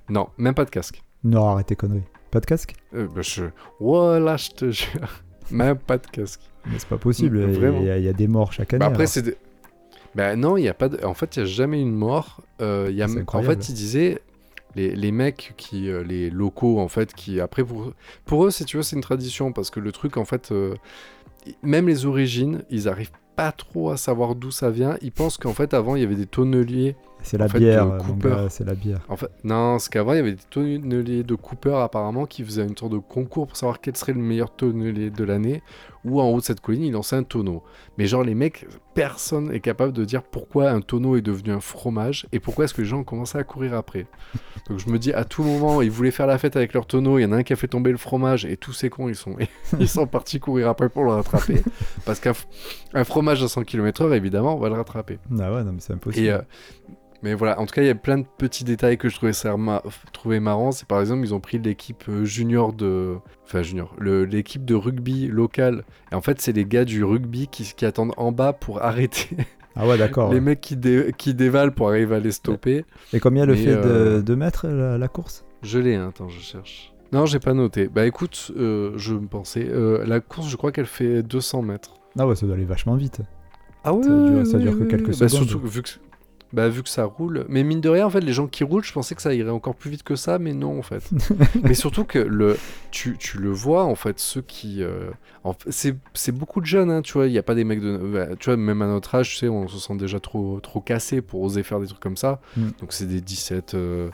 [0.10, 1.02] Non, même pas de casque.
[1.24, 2.04] Non, arrêtez conneries.
[2.32, 2.76] Pas de casque?
[2.96, 3.46] Euh, bah, je...
[3.80, 5.22] Voilà, je te jure.
[5.52, 6.42] même pas de casque.
[6.66, 7.46] Mais c'est pas possible.
[7.46, 8.80] Mm, Il y, a- il y a des morts chaque année.
[8.80, 9.22] Bah après, c'est.
[9.22, 9.36] des-
[10.16, 10.90] Bah non, il y a pas.
[10.90, 11.04] De...
[11.06, 12.42] En fait, il y a jamais une mort.
[12.62, 13.08] Euh, y a...
[13.08, 14.22] C'est En fait, ils disaient
[14.76, 17.92] les, les mecs qui, euh, les locaux en fait, qui après pour
[18.26, 20.74] pour eux, si tu veux, c'est une tradition parce que le truc en fait, euh,
[21.62, 24.98] même les origines, ils arrivent pas trop à savoir d'où ça vient.
[25.02, 27.98] Ils pensent qu'en fait, avant, il y avait des tonneliers C'est la En fait, bière,
[27.98, 28.48] Cooper.
[28.50, 29.00] c'est la bière.
[29.10, 32.66] En fait, non, c'est qu'avant, il y avait des tonneliers de Cooper apparemment qui faisaient
[32.66, 35.64] une sorte de concours pour savoir quel serait le meilleur tonnelier de l'année.
[36.06, 37.64] Ou en haut de cette colline, ils lançaient un tonneau.
[37.98, 41.62] Mais genre, les mecs, personne est capable de dire pourquoi un tonneau est devenu un
[41.62, 44.06] fromage et pourquoi est-ce que les gens ont commencé à courir après.
[44.70, 47.20] Donc je me dis, à tout moment, ils voulaient faire la fête avec leur tonneau,
[47.20, 49.08] il y en a un qui a fait tomber le fromage et tous ces cons,
[49.08, 49.38] ils sont,
[49.80, 51.62] ils sont partis courir après pour le rattraper.
[52.06, 52.34] Parce qu'un
[53.06, 55.20] fromage à 100 km/h, évidemment, on va le rattraper.
[55.40, 56.26] Ah ouais, non, mais c'est impossible.
[56.26, 56.42] Et, euh,
[57.22, 59.32] mais voilà, en tout cas, il y a plein de petits détails que je trouvais,
[59.34, 60.72] ça ma- trouvais marrant.
[60.72, 63.16] C'est par exemple, ils ont pris l'équipe euh, junior de.
[63.46, 63.96] Enfin, junior.
[64.02, 65.84] L'équipe de rugby locale.
[66.12, 69.30] Et en fait, c'est les gars du rugby qui, qui attendent en bas pour arrêter
[69.76, 70.30] Ah ouais, d'accord.
[70.30, 70.42] les ouais.
[70.42, 72.84] mecs qui, dé- qui dévalent pour arriver à les stopper.
[73.14, 75.46] Et combien le fait euh, de, de mètres la, la course?
[75.62, 76.92] Je l'ai, hein, attends, je cherche.
[77.14, 77.88] Non, j'ai pas noté.
[77.88, 79.66] Bah écoute, euh, je me pensais.
[79.70, 81.94] euh, la course, je crois qu'elle fait 200 mètres.
[82.20, 83.22] Ah ouais, ça doit aller vachement vite.
[83.86, 85.48] Ah ouais Ça dure- ça dure que quelques Bah, secondes.
[85.48, 85.90] surtout vu que,
[86.54, 87.46] bah, vu que ça roule.
[87.50, 89.50] Mais mine de rien, en fait, les gens qui roulent, je pensais que ça irait
[89.50, 91.04] encore plus vite que ça, mais non, en fait.
[91.64, 92.58] mais surtout que le,
[92.92, 94.82] tu, tu le vois, en fait, ceux qui.
[94.84, 95.10] euh,
[95.44, 97.28] en f- c'est, c'est beaucoup de jeunes, hein, tu vois.
[97.28, 97.98] Il n'y a pas des mecs de.
[97.98, 100.80] bah, tu vois, même à notre âge, tu sais, on se sent déjà trop, trop
[100.80, 102.40] cassé pour oser faire des trucs comme ça.
[102.56, 102.68] Mm.
[102.80, 103.74] Donc c'est des 17.
[103.74, 104.10] euh,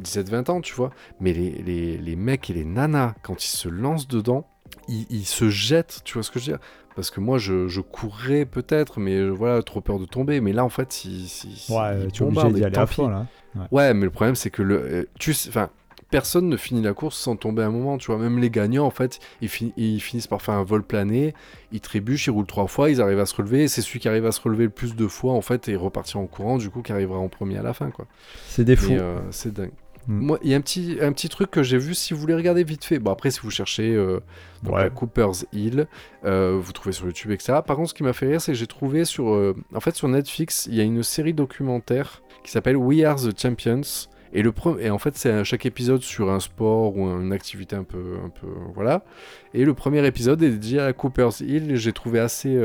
[0.00, 0.90] 17-20 ans, tu vois.
[1.20, 4.46] Mais les, les, les mecs et les nanas, quand ils se lancent dedans,
[4.88, 6.66] ils, ils se jettent, tu vois ce que je veux dire?
[6.94, 10.40] Parce que moi, je, je courrais peut-être, mais voilà, trop peur de tomber.
[10.40, 13.26] Mais là, en fait, ils, ils- Ouais, tu es obligé d'y aller à fond là.
[13.70, 15.70] Ouais, mais le problème, c'est que le, euh, tu, sais- enfin,
[16.10, 18.18] personne ne finit la course sans tomber à un moment, tu vois.
[18.18, 21.32] Même les gagnants, en fait, ils, fin- ils finissent par faire un vol plané,
[21.72, 23.62] ils trébuchent, ils roulent trois fois, ils arrivent à se relever.
[23.64, 25.76] et C'est celui qui arrive à se relever le plus de fois, en fait, et
[25.76, 28.06] repartir en courant, du coup, qui arrivera en premier à la fin, quoi.
[28.48, 28.92] C'est des fous.
[28.92, 29.70] Euh, c'est dingue.
[30.08, 30.18] Mm.
[30.26, 32.34] Moi, il y a un petit, un petit truc que j'ai vu si vous voulez
[32.34, 32.98] regarder vite fait.
[32.98, 34.20] Bon, après, si vous cherchez euh,
[34.62, 34.82] donc, Ouais.
[34.82, 35.86] la Cooper's Hill,
[36.24, 37.60] euh, vous trouvez sur YouTube, etc.
[37.66, 39.94] Par contre, ce qui m'a fait rire, c'est que j'ai trouvé sur, euh, en fait,
[39.94, 44.08] sur Netflix, il y a une série documentaire qui s'appelle We Are the Champions.
[44.34, 47.76] Et, le et en fait, c'est à chaque épisode sur un sport ou une activité
[47.76, 49.04] un peu, un peu, voilà.
[49.52, 51.76] Et le premier épisode est dédié à Cooper's Hill.
[51.76, 52.58] J'ai trouvé assez,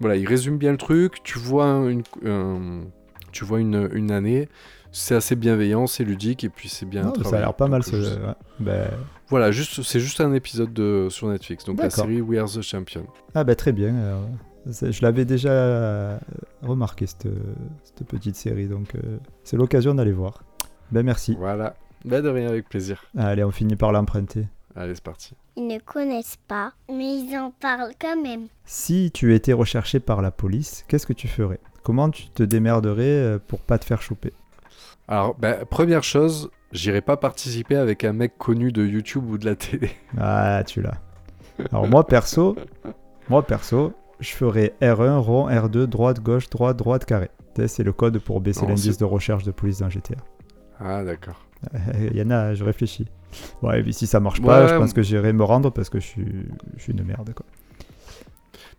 [0.00, 1.22] voilà, il résume bien le truc.
[1.24, 2.82] Tu vois un- une, un-
[3.32, 4.48] tu vois une, une année.
[4.98, 7.02] C'est assez bienveillant, c'est ludique et puis c'est bien.
[7.04, 7.82] Non, ça a l'air pas mal.
[7.82, 8.00] Ce...
[8.00, 8.34] je- ouais.
[8.60, 8.88] Ben,
[9.28, 11.64] Voilà, juste, c'est juste un épisode de, sur Netflix.
[11.64, 13.06] Donc la série We Are the Champion.
[13.34, 13.94] Ah bah très bien.
[14.66, 16.18] je l'avais déjà euh,
[16.62, 17.28] remarqué cette,
[17.84, 20.42] cette petite série, donc euh, c'est l'occasion d'aller voir.
[20.90, 21.36] Ben merci.
[21.38, 21.74] Voilà.
[22.04, 23.04] Bah de rien, avec plaisir.
[23.16, 24.46] Allez, on finit par l'emprunter.
[24.76, 25.34] Allez, c'est parti.
[25.56, 28.46] Ils ne connaissent pas, mais ils en parlent quand même.
[28.64, 31.58] Si tu étais recherché par la police, qu'est-ce que tu ferais?
[31.82, 34.32] Comment tu te démerderais euh, pour pas te faire choper?
[35.08, 39.46] Alors, bah, première chose, j'irai pas participer avec un mec connu de YouTube ou de
[39.46, 39.90] la télé.
[40.18, 40.98] Ah, tu l'as.
[41.72, 42.54] Alors moi perso,
[43.28, 47.30] moi perso, je ferais R1, rond, R2, droite, gauche, droite, droite, carré.
[47.66, 50.14] C'est le code pour baisser l'indice de recherche de police dans GTA.
[50.78, 51.44] Ah, d'accord.
[52.12, 53.06] Il y en a, je réfléchis.
[53.62, 55.98] Ouais, et puis si ça marche pas, je pense que j'irai me rendre parce que
[55.98, 57.32] je suis, je suis une merde.
[57.34, 57.44] Quoi.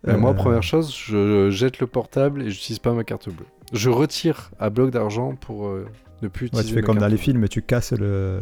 [0.04, 3.44] Bah, Moi, Euh, première chose, je jette le portable et j'utilise pas ma carte bleue.
[3.74, 5.86] Je retire à bloc d'argent pour euh,
[6.22, 8.40] ne plus ouais, tu fais comme dans les films, tu casses le,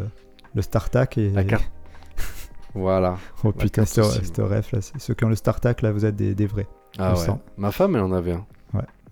[0.55, 1.31] le StarTac et.
[1.31, 1.71] La carte.
[2.75, 3.17] Voilà.
[3.43, 6.15] Oh la putain, ce ref là, c'est- ceux qui ont le StarTac là, vous êtes
[6.17, 6.69] des, des vrais.
[6.99, 7.17] Ah ouais.
[7.17, 7.39] sens.
[7.57, 8.47] Ma femme, elle en avait un.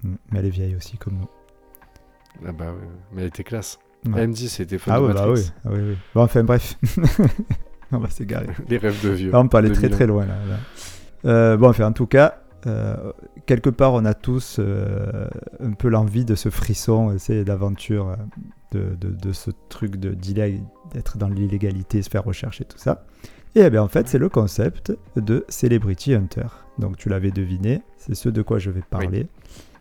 [0.03, 0.15] Mm.
[0.31, 1.29] Mais elle est vieille aussi comme nous.
[2.47, 2.89] Ah bah ouais.
[3.13, 3.79] Mais elle était classe.
[4.05, 4.13] Ouais.
[4.19, 5.97] Elle me dit, c'était fan Ah ouais, bah oui, ah oui, oui.
[6.15, 6.77] Bon, enfin bref.
[7.93, 8.49] on va s'égarer.
[8.69, 9.31] Les rêves de vieux.
[9.33, 9.97] Là, on peut aller très 2001.
[9.97, 10.27] très loin.
[10.27, 10.57] Là, là.
[11.31, 13.13] Euh, bon, enfin, en tout cas, euh,
[13.47, 15.29] quelque part, on a tous euh,
[15.61, 18.17] un peu l'envie de ce frisson, sais, d'aventure,
[18.73, 20.15] de, de, de ce truc de
[20.93, 23.05] d'être dans l'illégalité, se faire rechercher, tout ça.
[23.55, 26.47] Et eh bien, en fait, c'est le concept de Celebrity Hunter.
[26.79, 29.29] Donc, tu l'avais deviné, c'est ce de quoi je vais parler.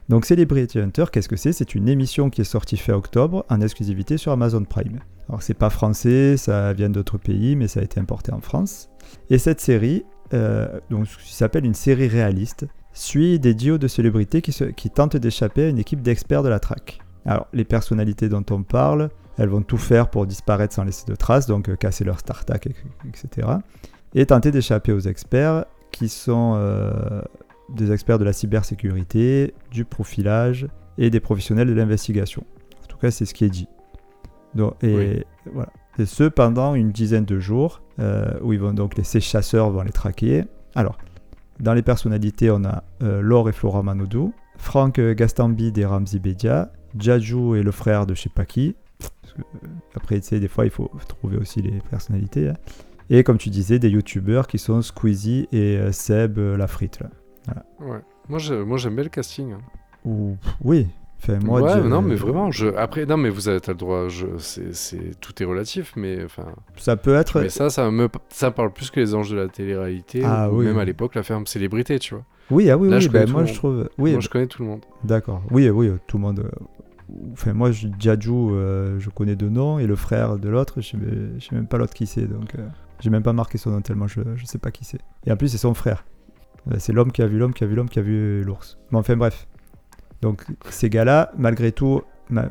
[0.07, 1.51] Donc, Celebrity Hunter, qu'est-ce que c'est?
[1.51, 4.99] C'est une émission qui est sortie fin octobre en exclusivité sur Amazon Prime.
[5.27, 8.89] Alors, c'est pas français, ça vient d'autres pays, mais ça a été importé en France.
[9.29, 14.41] Et cette série, euh, donc, qui s'appelle une série réaliste, suit des duos de célébrités
[14.41, 16.99] qui, se- qui tentent d'échapper à une équipe d'experts de la traque.
[17.25, 21.15] Alors, les personnalités dont on parle, elles vont tout faire pour disparaître sans laisser de
[21.15, 22.67] traces, donc euh, casser leur StarTac,
[23.07, 23.47] etc.
[24.13, 27.21] Et tenter d'échapper aux experts qui sont euh,
[27.69, 32.43] des experts de la cybersécurité, du profilage et des professionnels de l'investigation.
[32.83, 33.67] En tout cas, c'est ce qui est dit.
[34.53, 35.69] Donc, et voilà.
[35.97, 39.69] Et ce pendant une dizaine de jours, euh, où ils vont donc les, ces chasseurs
[39.69, 40.43] vont les traquer.
[40.75, 40.97] Alors,
[41.59, 46.71] dans les personnalités, on a euh, Laure et Flora Manodou, Franck Gastambide et Ramzi Bedia,
[46.97, 48.75] Jaju et le frère de je sais pas qui.
[48.99, 52.49] Parce que, euh, après, tu sais, des fois, il faut trouver aussi les personnalités.
[52.49, 52.53] hein.
[53.09, 56.99] Et comme tu disais, des youtubeurs qui sont Squeezie et euh, Seb euh, la frite.
[57.01, 57.63] là.
[57.79, 57.99] Ouais.
[58.29, 59.51] Moi, j'aime bien le casting.
[59.53, 59.59] hein.
[60.05, 60.87] Ou, oui,
[61.21, 62.67] Enfin, moi, ouais, je- non, mais vraiment, je...
[62.75, 64.27] après, non, mais vous avez le droit, je...
[64.37, 66.45] c'est, tout est relatif, mais enfin,
[66.77, 67.41] Ça peut être.
[67.41, 70.59] mais ça, ça me, ça parle plus que les anges de la télé-réalité, Ah, ou
[70.59, 72.23] oui, même à l'époque la ferme célébrité, tu vois.
[72.51, 73.01] Oui, ah oui, Là, oui.
[73.01, 73.89] je ben, moi, je trouve.
[73.97, 74.81] Oui, Moi, je connais tout le monde.
[75.03, 75.41] d'accord.
[75.49, 76.47] Oui, oui, tout le monde.
[77.47, 80.97] Euh, moi, je- euh, je connais deux noms, et le frère de l'autre, je
[81.39, 82.67] je sais même pas l'autre qui c'est, donc euh,
[82.99, 84.99] j'ai même pas marqué son nom tellement je, je sais pas qui c'est.
[85.25, 86.05] Et en plus, c'est son frère.
[86.71, 88.77] Euh, c'est l'homme qui a vu l'homme, qui a vu l'homme, qui a vu l'ours.
[88.91, 89.47] Mais enfin, bref.
[90.21, 92.01] Donc, ces gars-là, malgré tout,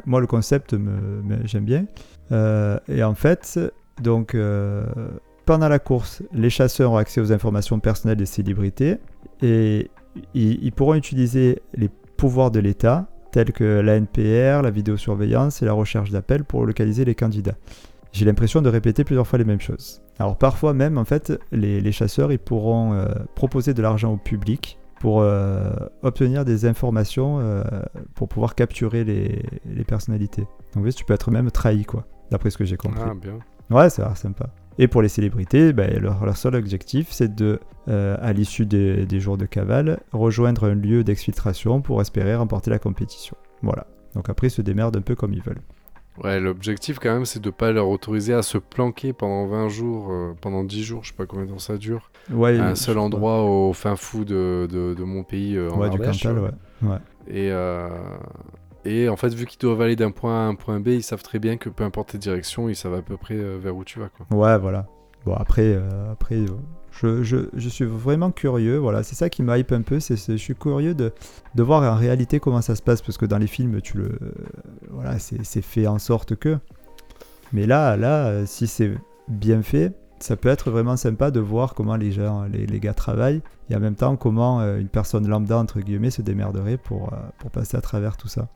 [0.07, 1.87] moi, le concept, me, me- j'aime bien.
[2.31, 3.59] Euh, et en fait,
[4.01, 4.85] donc, euh,
[5.47, 8.99] pendant la course, les chasseurs ont accès aux informations personnelles des célébrités
[9.43, 9.91] et
[10.35, 15.73] ils pourront utiliser les pouvoirs de l'État, tels que la NPR, la vidéosurveillance et la
[15.73, 17.57] recherche d'appels pour localiser les candidats.
[18.13, 20.03] J'ai l'impression de répéter plusieurs fois les mêmes choses.
[20.21, 24.19] Alors parfois même, en fait, les, les chasseurs, ils pourront euh, proposer de l'argent au
[24.19, 27.65] public pour euh, obtenir des informations euh,
[28.15, 30.47] pour pouvoir capturer les, les personnalités.
[30.77, 33.03] Donc oui, tu peux être même trahi, quoi, d'après ce que j'ai compris.
[33.05, 33.41] Ah, bien.
[33.69, 34.47] Ouais, ça a l'air sympa.
[34.79, 39.07] Et pour les célébrités, ben, leur, leur seul objectif, c'est de, euh, à l'issue des,
[39.07, 43.37] des jours de cavale, rejoindre un lieu d'exfiltration pour espérer remporter la compétition.
[43.63, 43.87] Voilà.
[44.15, 45.63] Donc après, ils se démerdent un peu comme ils veulent.
[46.23, 50.13] Ouais, l'objectif quand même, c'est de pas leur autoriser à se planquer pendant 20 jours,
[50.13, 52.75] euh, pendant 10 jours, je sais pas combien de temps ça dure, Ouais, à un
[52.77, 56.39] seul endroit au fin fou de, de, de mon pays euh, en Ouais, du Cantal,
[56.39, 56.51] ouais.
[56.83, 56.99] ouais.
[57.27, 57.89] Et, euh,
[58.85, 61.03] et en fait, vu qu'ils doivent aller d'un point A à un point B, ils
[61.03, 63.75] savent très bien que peu importe les directions, ils savent à peu près euh, vers
[63.75, 64.09] où tu vas.
[64.09, 64.27] Quoi.
[64.37, 64.87] Ouais, voilà.
[65.25, 68.77] Bon, après, euh, après euh, je, je, suis vraiment curieux.
[68.77, 70.01] Voilà, c'est ça qui me hype un peu.
[70.01, 71.13] C'est, je suis curieux de,
[71.57, 73.01] voir en réalité comment ça se passe.
[73.01, 74.19] Parce que dans les films, tu le,
[74.91, 76.59] voilà, c'est, fait en sorte que.
[77.53, 78.93] Mais là, là, si c'est
[79.29, 82.95] bien fait, ça peut être vraiment sympa de voir comment les gens, les, les gars
[82.95, 83.41] travaillent.
[83.71, 87.11] Et en même temps, comment une personne lambda, entre guillemets, se démerderait pour
[87.51, 88.49] passer à travers tout ça.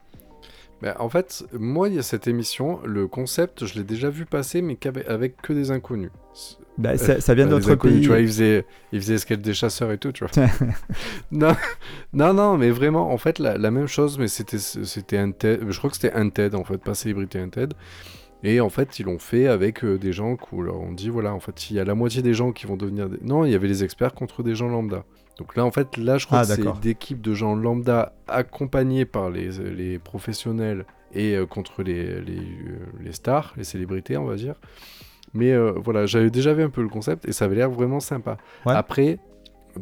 [0.80, 4.26] Ben, en fait, moi, il y a cette émission, le concept, je l'ai déjà vu
[4.26, 6.10] passer, mais avec que des inconnus.
[6.78, 8.00] Bah, ça, ça vient des d'autres pays.
[8.00, 10.46] Tu vois, ils faisaient, ils faisaient Escape des chasseurs et tout, tu vois.
[11.32, 11.56] non,
[12.12, 15.64] non, non, mais vraiment, en fait, la, la même chose, mais c'était, c'était un TED,
[15.68, 17.74] je crois que c'était un TED, en fait, pas Célébrité, un TED.
[18.44, 21.34] Et en fait, ils l'ont fait avec euh, des gens qui leur ont dit, voilà,
[21.34, 23.08] en fait, il y a la moitié des gens qui vont devenir...
[23.08, 23.18] Des...
[23.22, 25.04] Non, il y avait les experts contre des gens lambda.
[25.38, 29.04] Donc là, en fait, là, je crois Ah, que c'est d'équipes de gens lambda accompagnés
[29.04, 34.24] par les, les professionnels et euh, contre les, les, euh, les stars, les célébrités, on
[34.24, 34.54] va dire.
[35.34, 38.00] Mais euh, voilà, j'avais déjà vu un peu le concept et ça avait l'air vraiment
[38.00, 38.36] sympa.
[38.66, 38.74] Ouais.
[38.74, 39.18] Après,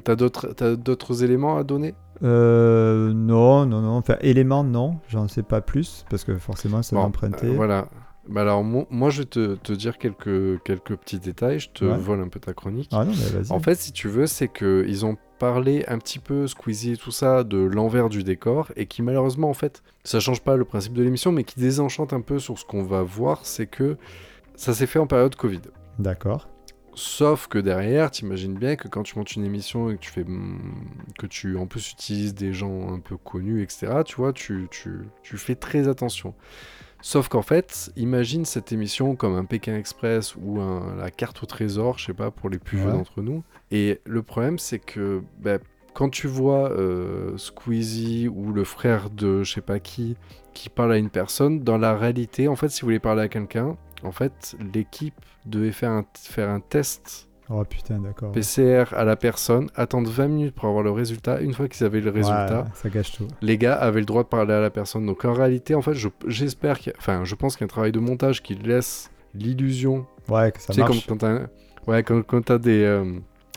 [0.05, 1.95] t'as d'autres, éléments à donner?
[2.23, 3.97] Euh, non, non, non.
[3.97, 4.99] Enfin, éléments, non.
[5.09, 7.47] J'en sais pas plus parce que forcément, ça Bon, m'empruntait.
[7.47, 7.88] euh, voilà.
[8.28, 11.60] Bah alors, mo- moi, je vais te, te dire quelques, quelques petits détails.
[11.60, 11.96] Je te Ouais.
[11.96, 12.90] vole un peu ta chronique.
[12.92, 13.52] Ah non, mais vas-y.
[13.52, 16.96] En fait, si tu veux, c'est que ils ont parlé un petit peu, Squeezie et
[16.96, 20.64] tout ça, de l'envers du décor, et qui malheureusement, en fait, ça change pas le
[20.64, 23.96] principe de l'émission, mais qui désenchante un peu sur ce qu'on va voir, c'est que
[24.56, 25.60] ça s'est fait en période Covid.
[25.98, 26.48] D'accord.
[26.98, 30.24] Sauf que derrière, t'imagines bien que quand tu montes une émission et que tu fais,
[30.24, 30.58] hmm,
[31.18, 33.88] que tu en plus utilises des gens un peu connus, etc.
[34.06, 36.32] Tu vois, tu, tu, tu fais très attention.
[37.09, 41.47] Sauf qu'en fait, imagine cette émission comme un Pékin Express ou un- la carte au
[41.47, 42.92] trésor, je sais pas, pour les plus vieux Ouais.
[42.95, 43.45] d'entre nous.
[43.71, 45.61] Et le problème, c'est que ben,
[45.95, 50.16] quand tu vois euh, Squeezie ou le frère de je sais pas qui
[50.53, 53.29] qui parle à une personne, dans la réalité, en fait, si vous voulez parler à
[53.29, 55.14] quelqu'un, en fait, l'équipe
[55.45, 58.32] devait faire un, faire un test Oh putain, d'accord.
[58.32, 61.40] PCR à la personne, attendre 20 minutes pour avoir le résultat.
[61.40, 63.28] Une fois qu'ils avaient le résultat, Ouais, ça gâche tout.
[63.40, 65.06] les gars avaient le droit de parler à la personne.
[65.06, 67.64] Donc en réalité, en fait, je- j'espère qu'il y a- Enfin, je pense qu'il y
[67.64, 70.06] a un travail de montage qui laisse l'illusion.
[70.28, 71.06] Ouais, que ça tu sais, comme marche.
[71.06, 71.40] quand t'as
[71.87, 73.04] ouais, quand, quand t'as des, euh,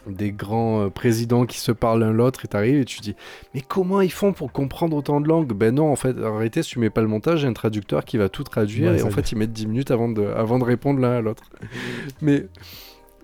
[0.07, 3.15] des grands euh, présidents qui se parlent l'un l'autre et t'arrives et tu dis
[3.55, 5.51] Mais comment ils font pour comprendre autant de langues?
[5.53, 7.49] Ben non, en fait, en réalité, si tu mets pas le montage, il y a
[7.49, 10.09] un traducteur qui va tout traduire Ouais, et en fait, ils mettent 10 minutes avant
[10.09, 11.43] de, avant de répondre l'un à l'autre.
[12.21, 12.45] Mais.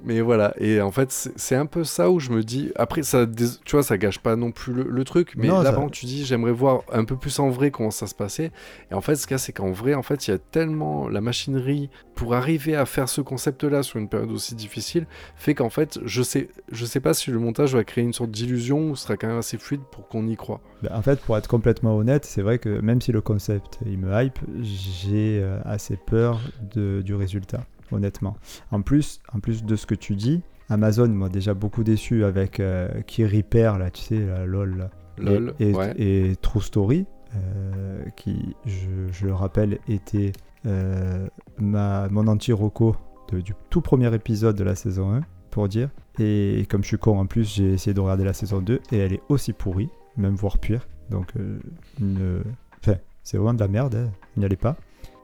[0.05, 2.71] Mais voilà, et en fait, c'est un peu ça où je me dis.
[2.75, 5.71] Après, ça, tu vois, ça gâche pas non plus le, le truc, mais Non, là,
[5.73, 8.51] ça- tu dis, j'aimerais voir un peu plus en vrai comment ça se passait.
[8.91, 10.37] Et en fait, ce qu'il y a, c'est qu'en vrai, en fait, il y a
[10.37, 15.53] tellement la machinerie pour arriver à faire ce concept-là sur une période aussi difficile, fait
[15.55, 18.91] qu'en fait, je sais, je sais pas si le montage va créer une sorte d'illusion
[18.91, 20.61] ou sera quand même assez fluide pour qu'on y croit.
[20.83, 23.97] Ben, en fait, pour être complètement honnête, c'est vrai que même si le concept il
[23.97, 26.39] me hype, j'ai euh, assez peur
[26.73, 28.35] de, du résultat, honnêtement.
[28.71, 32.59] En plus, en plus de ce que tu dis, Amazon m'a déjà beaucoup déçu avec
[32.59, 34.77] euh, Qui Repair, là, tu sais, la LOL.
[34.77, 34.89] là.
[35.17, 35.93] Lol, et, et- ouais.
[35.97, 40.31] et True Story, euh, qui, je, je le rappelle, était
[40.65, 42.95] euh, ma, mon anti-roco
[43.31, 45.21] du tout premier épisode de la saison 1,
[45.51, 45.89] pour dire.
[46.19, 48.97] Et comme je suis con en plus, j'ai essayé de regarder la saison 2 et
[48.97, 50.87] elle est aussi pourrie, même voire pire.
[51.09, 51.59] Donc, euh,
[51.99, 52.41] une-
[52.81, 54.11] enfin, c'est vraiment de la merde, hein.
[54.37, 54.75] n'y allez pas.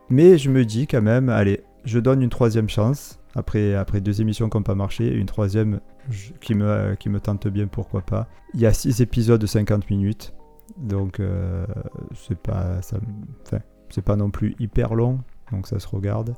[0.09, 3.19] Mais je me dis quand même, allez, je donne une troisième chance.
[3.35, 7.19] Après, après deux émissions qui n'ont pas marché, une troisième je- qui, me, qui me
[7.21, 8.27] tente bien, pourquoi pas.
[8.53, 10.33] Il y a six épisodes de 50 minutes,
[10.77, 11.65] donc euh,
[12.13, 12.97] c'est pas, ça,
[13.45, 15.19] enfin, c'est pas non plus hyper long,
[15.51, 16.33] donc ça se regarde.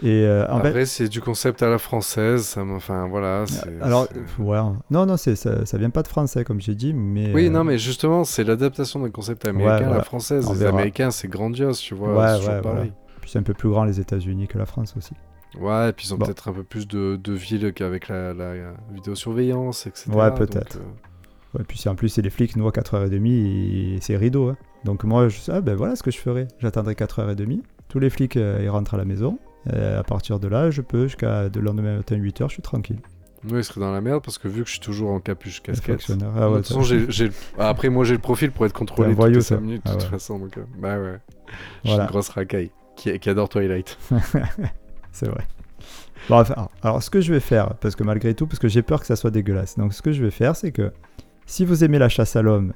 [0.00, 2.42] Et euh, en fait, Après, c'est du concept à la française.
[2.44, 3.44] Ça enfin, voilà.
[3.48, 4.06] c'est- alors,
[4.38, 4.60] ouais,
[4.92, 7.32] non, non, c'est, ça, ça vient pas de français, comme j'ai dit, mais.
[7.34, 9.96] Oui, euh, non, mais justement, c'est l'adaptation d'un concept américain à voilà.
[9.96, 10.46] la française.
[10.48, 10.70] On Les verra.
[10.74, 12.14] Américains, c'est grandiose, tu vois.
[12.16, 12.92] Ouais, c'est ouais, pareil.
[13.28, 15.12] Puis c'est un peu plus grand les États-Unis que la France aussi.
[15.60, 16.24] Ouais, et puis ils ont Bon.
[16.24, 18.54] peut-être un peu plus de, de villes qu'avec la, la
[18.90, 20.10] vidéosurveillance, etc.
[20.12, 20.76] Ouais, peut-être.
[20.78, 24.48] euh, Ouais, puis en plus, c'est les flics, nous à 4h30, et c'est rideau.
[24.48, 24.56] hein.
[24.84, 26.48] Donc moi, je ah, ben voilà ce que je ferai.
[26.58, 27.60] J'attendrai 4h30.
[27.88, 29.38] Tous les flics, euh, ils rentrent à la maison.
[29.72, 32.98] Euh, à partir de là, je peux jusqu'à le lendemain matin 8h, je suis tranquille.
[33.44, 35.62] Moi, il serait dans la merde parce que vu que je suis toujours en capuche
[35.62, 36.10] casquette.
[36.10, 38.72] de Ah ouais, toute façon, j'ai- j'ai ah, après, moi, j'ai le profil pour être
[38.72, 39.64] contrôlé un toutes les voyou, 5 toi.
[39.66, 40.08] minutes, de Ah toute ouais.
[40.10, 40.38] façon.
[40.38, 41.18] Donc, euh, bah ouais.
[41.48, 42.04] Je suis Voilà.
[42.04, 43.98] une grosse racaille qui, adore Twilight.
[45.12, 45.44] c'est vrai.
[46.28, 48.82] Bon, alors, alors, ce que je vais faire, parce que malgré tout, parce que j'ai
[48.82, 49.78] peur que ça soit dégueulasse.
[49.78, 50.92] Donc, ce que je vais faire, c'est que
[51.46, 52.74] si vous aimez la chasse à l'homme,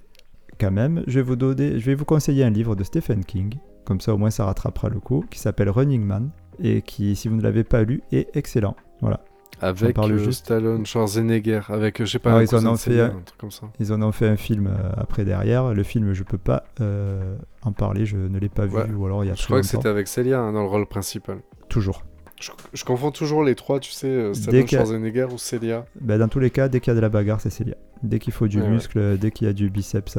[0.58, 3.54] quand même, je vais vous donner, je vais vous conseiller un livre de Stephen King.
[3.84, 6.30] Comme ça, au moins, ça rattrapera le coup, qui s'appelle Running Man
[6.62, 8.76] et qui, si vous ne l'avez pas lu, est excellent.
[9.00, 9.20] Voilà.
[9.62, 10.44] Avec parle euh, juste.
[10.46, 13.20] Stallone, Schwarzenegger, avec, euh, je sais pas, Ah, un ils en ont fait un- un
[13.24, 13.66] truc comme ça.
[13.80, 15.72] Ils en ont fait un film euh, après derrière.
[15.72, 18.90] Le film, je peux pas euh, en parler, je ne l'ai pas vu, Ouais.
[18.90, 20.86] ou alors il y a Je crois que c'était avec Celia hein, dans le rôle
[20.86, 21.38] principal.
[21.68, 22.04] Toujours.
[22.40, 25.86] Je, je confonds toujours les trois, tu sais, Stallone, Schwarzenegger ou Celia.
[26.00, 27.76] Ben, dans tous les cas, dès qu'il y a de la bagarre, c'est Célia.
[28.02, 28.70] Dès qu'il faut du Ouais, ouais.
[28.70, 30.18] muscle, dès qu'il y a du biceps,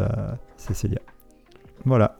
[0.55, 0.99] c'est Célia.
[1.85, 2.17] Voilà.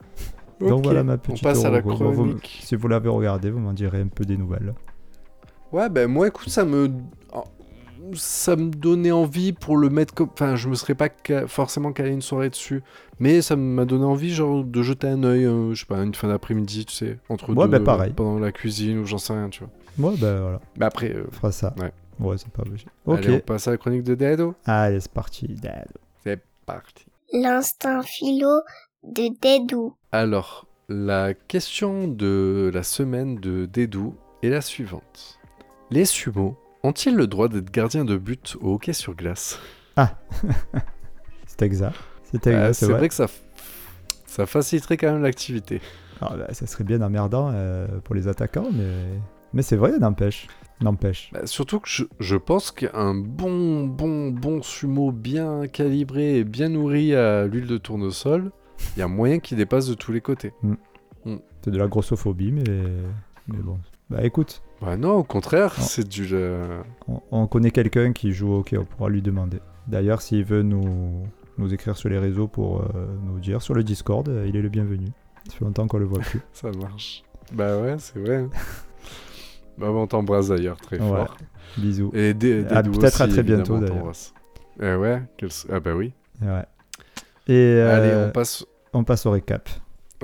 [0.59, 2.59] Donc voilà ma On petite passe à la vous- chronique.
[2.63, 4.73] si vous l'avez regardé, vous m'en direz un peu des nouvelles.
[5.73, 6.89] Ouais, ben moi, écoute, ça me.
[8.15, 10.29] Ça me donnait envie pour le mettre comme.
[10.33, 12.83] Enfin, je me serais pas ca- forcément calé une soirée dessus.
[13.19, 16.13] Mais ça m'a donné envie, genre, de jeter un œil, euh, je sais pas, une
[16.13, 17.71] fin d'après-midi, tu sais, entre Ouais, deux.
[17.71, 18.13] ben, pareil.
[18.13, 20.09] Pendant la cuisine ou j'en sais rien, tu vois.
[20.11, 21.73] Ouais, ben voilà, Mais après, euh, on fera ça.
[21.79, 21.91] Ouais.
[22.19, 22.85] Ouais, c'est pas obligé.
[23.05, 23.19] Ok.
[23.19, 24.53] allez, on passe à la chronique de Dedo.
[24.65, 25.47] Allez, c'est parti.
[25.47, 25.87] Dad.
[26.23, 27.05] C'est parti.
[27.31, 28.59] L'instinct philo
[29.03, 29.95] de Dédou.
[30.11, 35.32] Alors, la question de la semaine de Dédou est la suivante.
[35.93, 39.59] Les sumo ont-ils le droit d'être gardiens de but au hockey sur glace
[41.45, 41.95] C'est exact.
[42.23, 43.07] C'est Euh, exact, C'est vrai.
[43.09, 43.27] que ça,
[44.25, 45.81] ça faciliterait quand même l'activité.
[46.19, 49.19] Ah, bah, ça serait bien emmerdant euh, pour les attaquants, mais,
[49.53, 50.47] mais c'est vrai, n'empêche.
[50.81, 51.29] N'empêche.
[51.31, 56.69] Bah, surtout que je, je pense qu'un bon, bon, bon sumo bien calibré et bien
[56.69, 58.51] nourri à l'huile de tournesol,
[58.97, 60.53] il y a moyen qu'il dépasse de tous les côtés.
[61.63, 62.63] C'est de la grossophobie, mais,
[63.47, 63.77] mais bon.
[64.09, 65.83] Bah écoute, Bah non, au contraire, Non.
[65.85, 66.27] c'est du...
[66.33, 69.59] euh, on, on connaît quelqu'un qui joue au hockey, on pourra lui demander.
[69.87, 71.23] D'ailleurs, s'il veut nous,
[71.57, 74.61] nous écrire sur les réseaux pour euh, nous dire, sur le Discord, euh, il est
[74.61, 75.07] le bienvenu.
[75.47, 76.41] Ça fait longtemps qu'on le voit plus.
[76.53, 77.23] Ça marche.
[77.53, 78.45] Bah ouais, c'est vrai.
[79.77, 81.07] bah on t'embrasse d'ailleurs très Ouais.
[81.07, 81.37] fort.
[81.77, 82.11] Bisous.
[82.13, 84.11] Et des, Ah, peut-être à très bientôt, d'ailleurs.
[84.81, 86.13] Eh ouais, quel- ah bah oui.
[86.41, 86.65] Ouais.
[87.47, 89.69] Et Allez, on passe on passe au récap.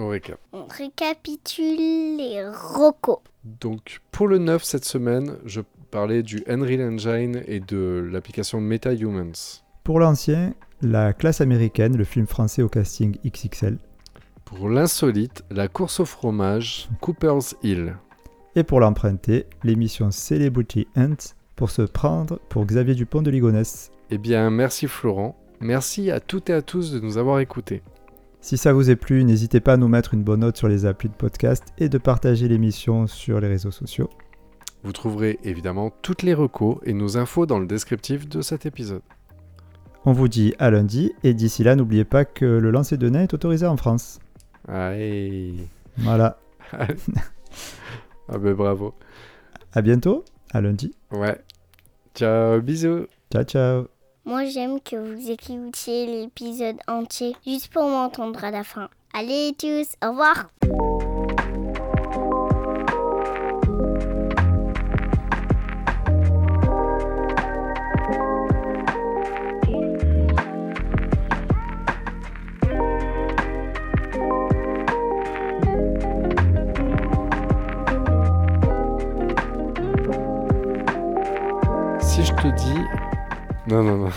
[0.08, 0.40] Récap.
[0.54, 3.22] On récapitule les rocos.
[3.44, 9.62] Donc pour le 9 cette semaine, je parlais du Unreal Engine et de l'application MetaHumans.
[9.84, 13.78] Pour l'ancien, la classe américaine, le film français au casting XXL.
[14.46, 17.96] Pour l'insolite, la course au fromage, Cooper's Hill.
[18.56, 23.92] Et pour l'emprunter, l'émission Celebrity Hunt pour se prendre pour Xavier Dupont de Ligonnès.
[24.10, 25.36] Eh bien, merci Florent.
[25.60, 27.84] Merci à toutes et à tous de nous avoir écoutés.
[28.42, 30.86] Si ça vous est plu, n'hésitez pas à nous mettre une bonne note sur les
[30.86, 34.10] applis de podcast et de partager l'émission sur les réseaux sociaux.
[34.84, 39.02] Vous trouverez évidemment toutes les recos et nos infos dans le descriptif de cet épisode.
[40.06, 43.24] On vous dit à lundi et d'ici là, n'oubliez pas que le lancer de nain
[43.24, 44.20] est autorisé en France.
[44.68, 45.68] Aïe.
[45.98, 46.40] Voilà.
[46.72, 48.94] ah ben bravo.
[49.74, 50.24] À bientôt.
[50.52, 50.94] À lundi.
[51.12, 51.38] Ouais.
[52.16, 53.08] Ciao, bisous.
[53.32, 53.99] Ciao, ciao.
[54.26, 58.90] Moi, j'aime que vous écoutiez l'épisode entier juste pour m'entendre à la fin.
[59.14, 60.50] Allez tous, au revoir.
[82.02, 82.79] Si je te dis...
[83.70, 84.10] Non, non, non.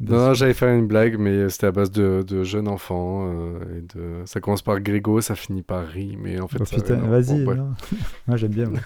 [0.00, 3.28] Non, non, j'allais faire une blague, mais c'était à base de, de jeunes enfants.
[3.32, 4.22] euh, et de...
[4.26, 6.58] Ça commence par Grégo, ça finit par Ri, mais en fait...
[6.60, 7.44] Oh ça- putain, vas-y.
[7.44, 7.56] bon, ouais.
[8.28, 8.68] Moi, j'aime bien.
[8.68, 8.80] moi.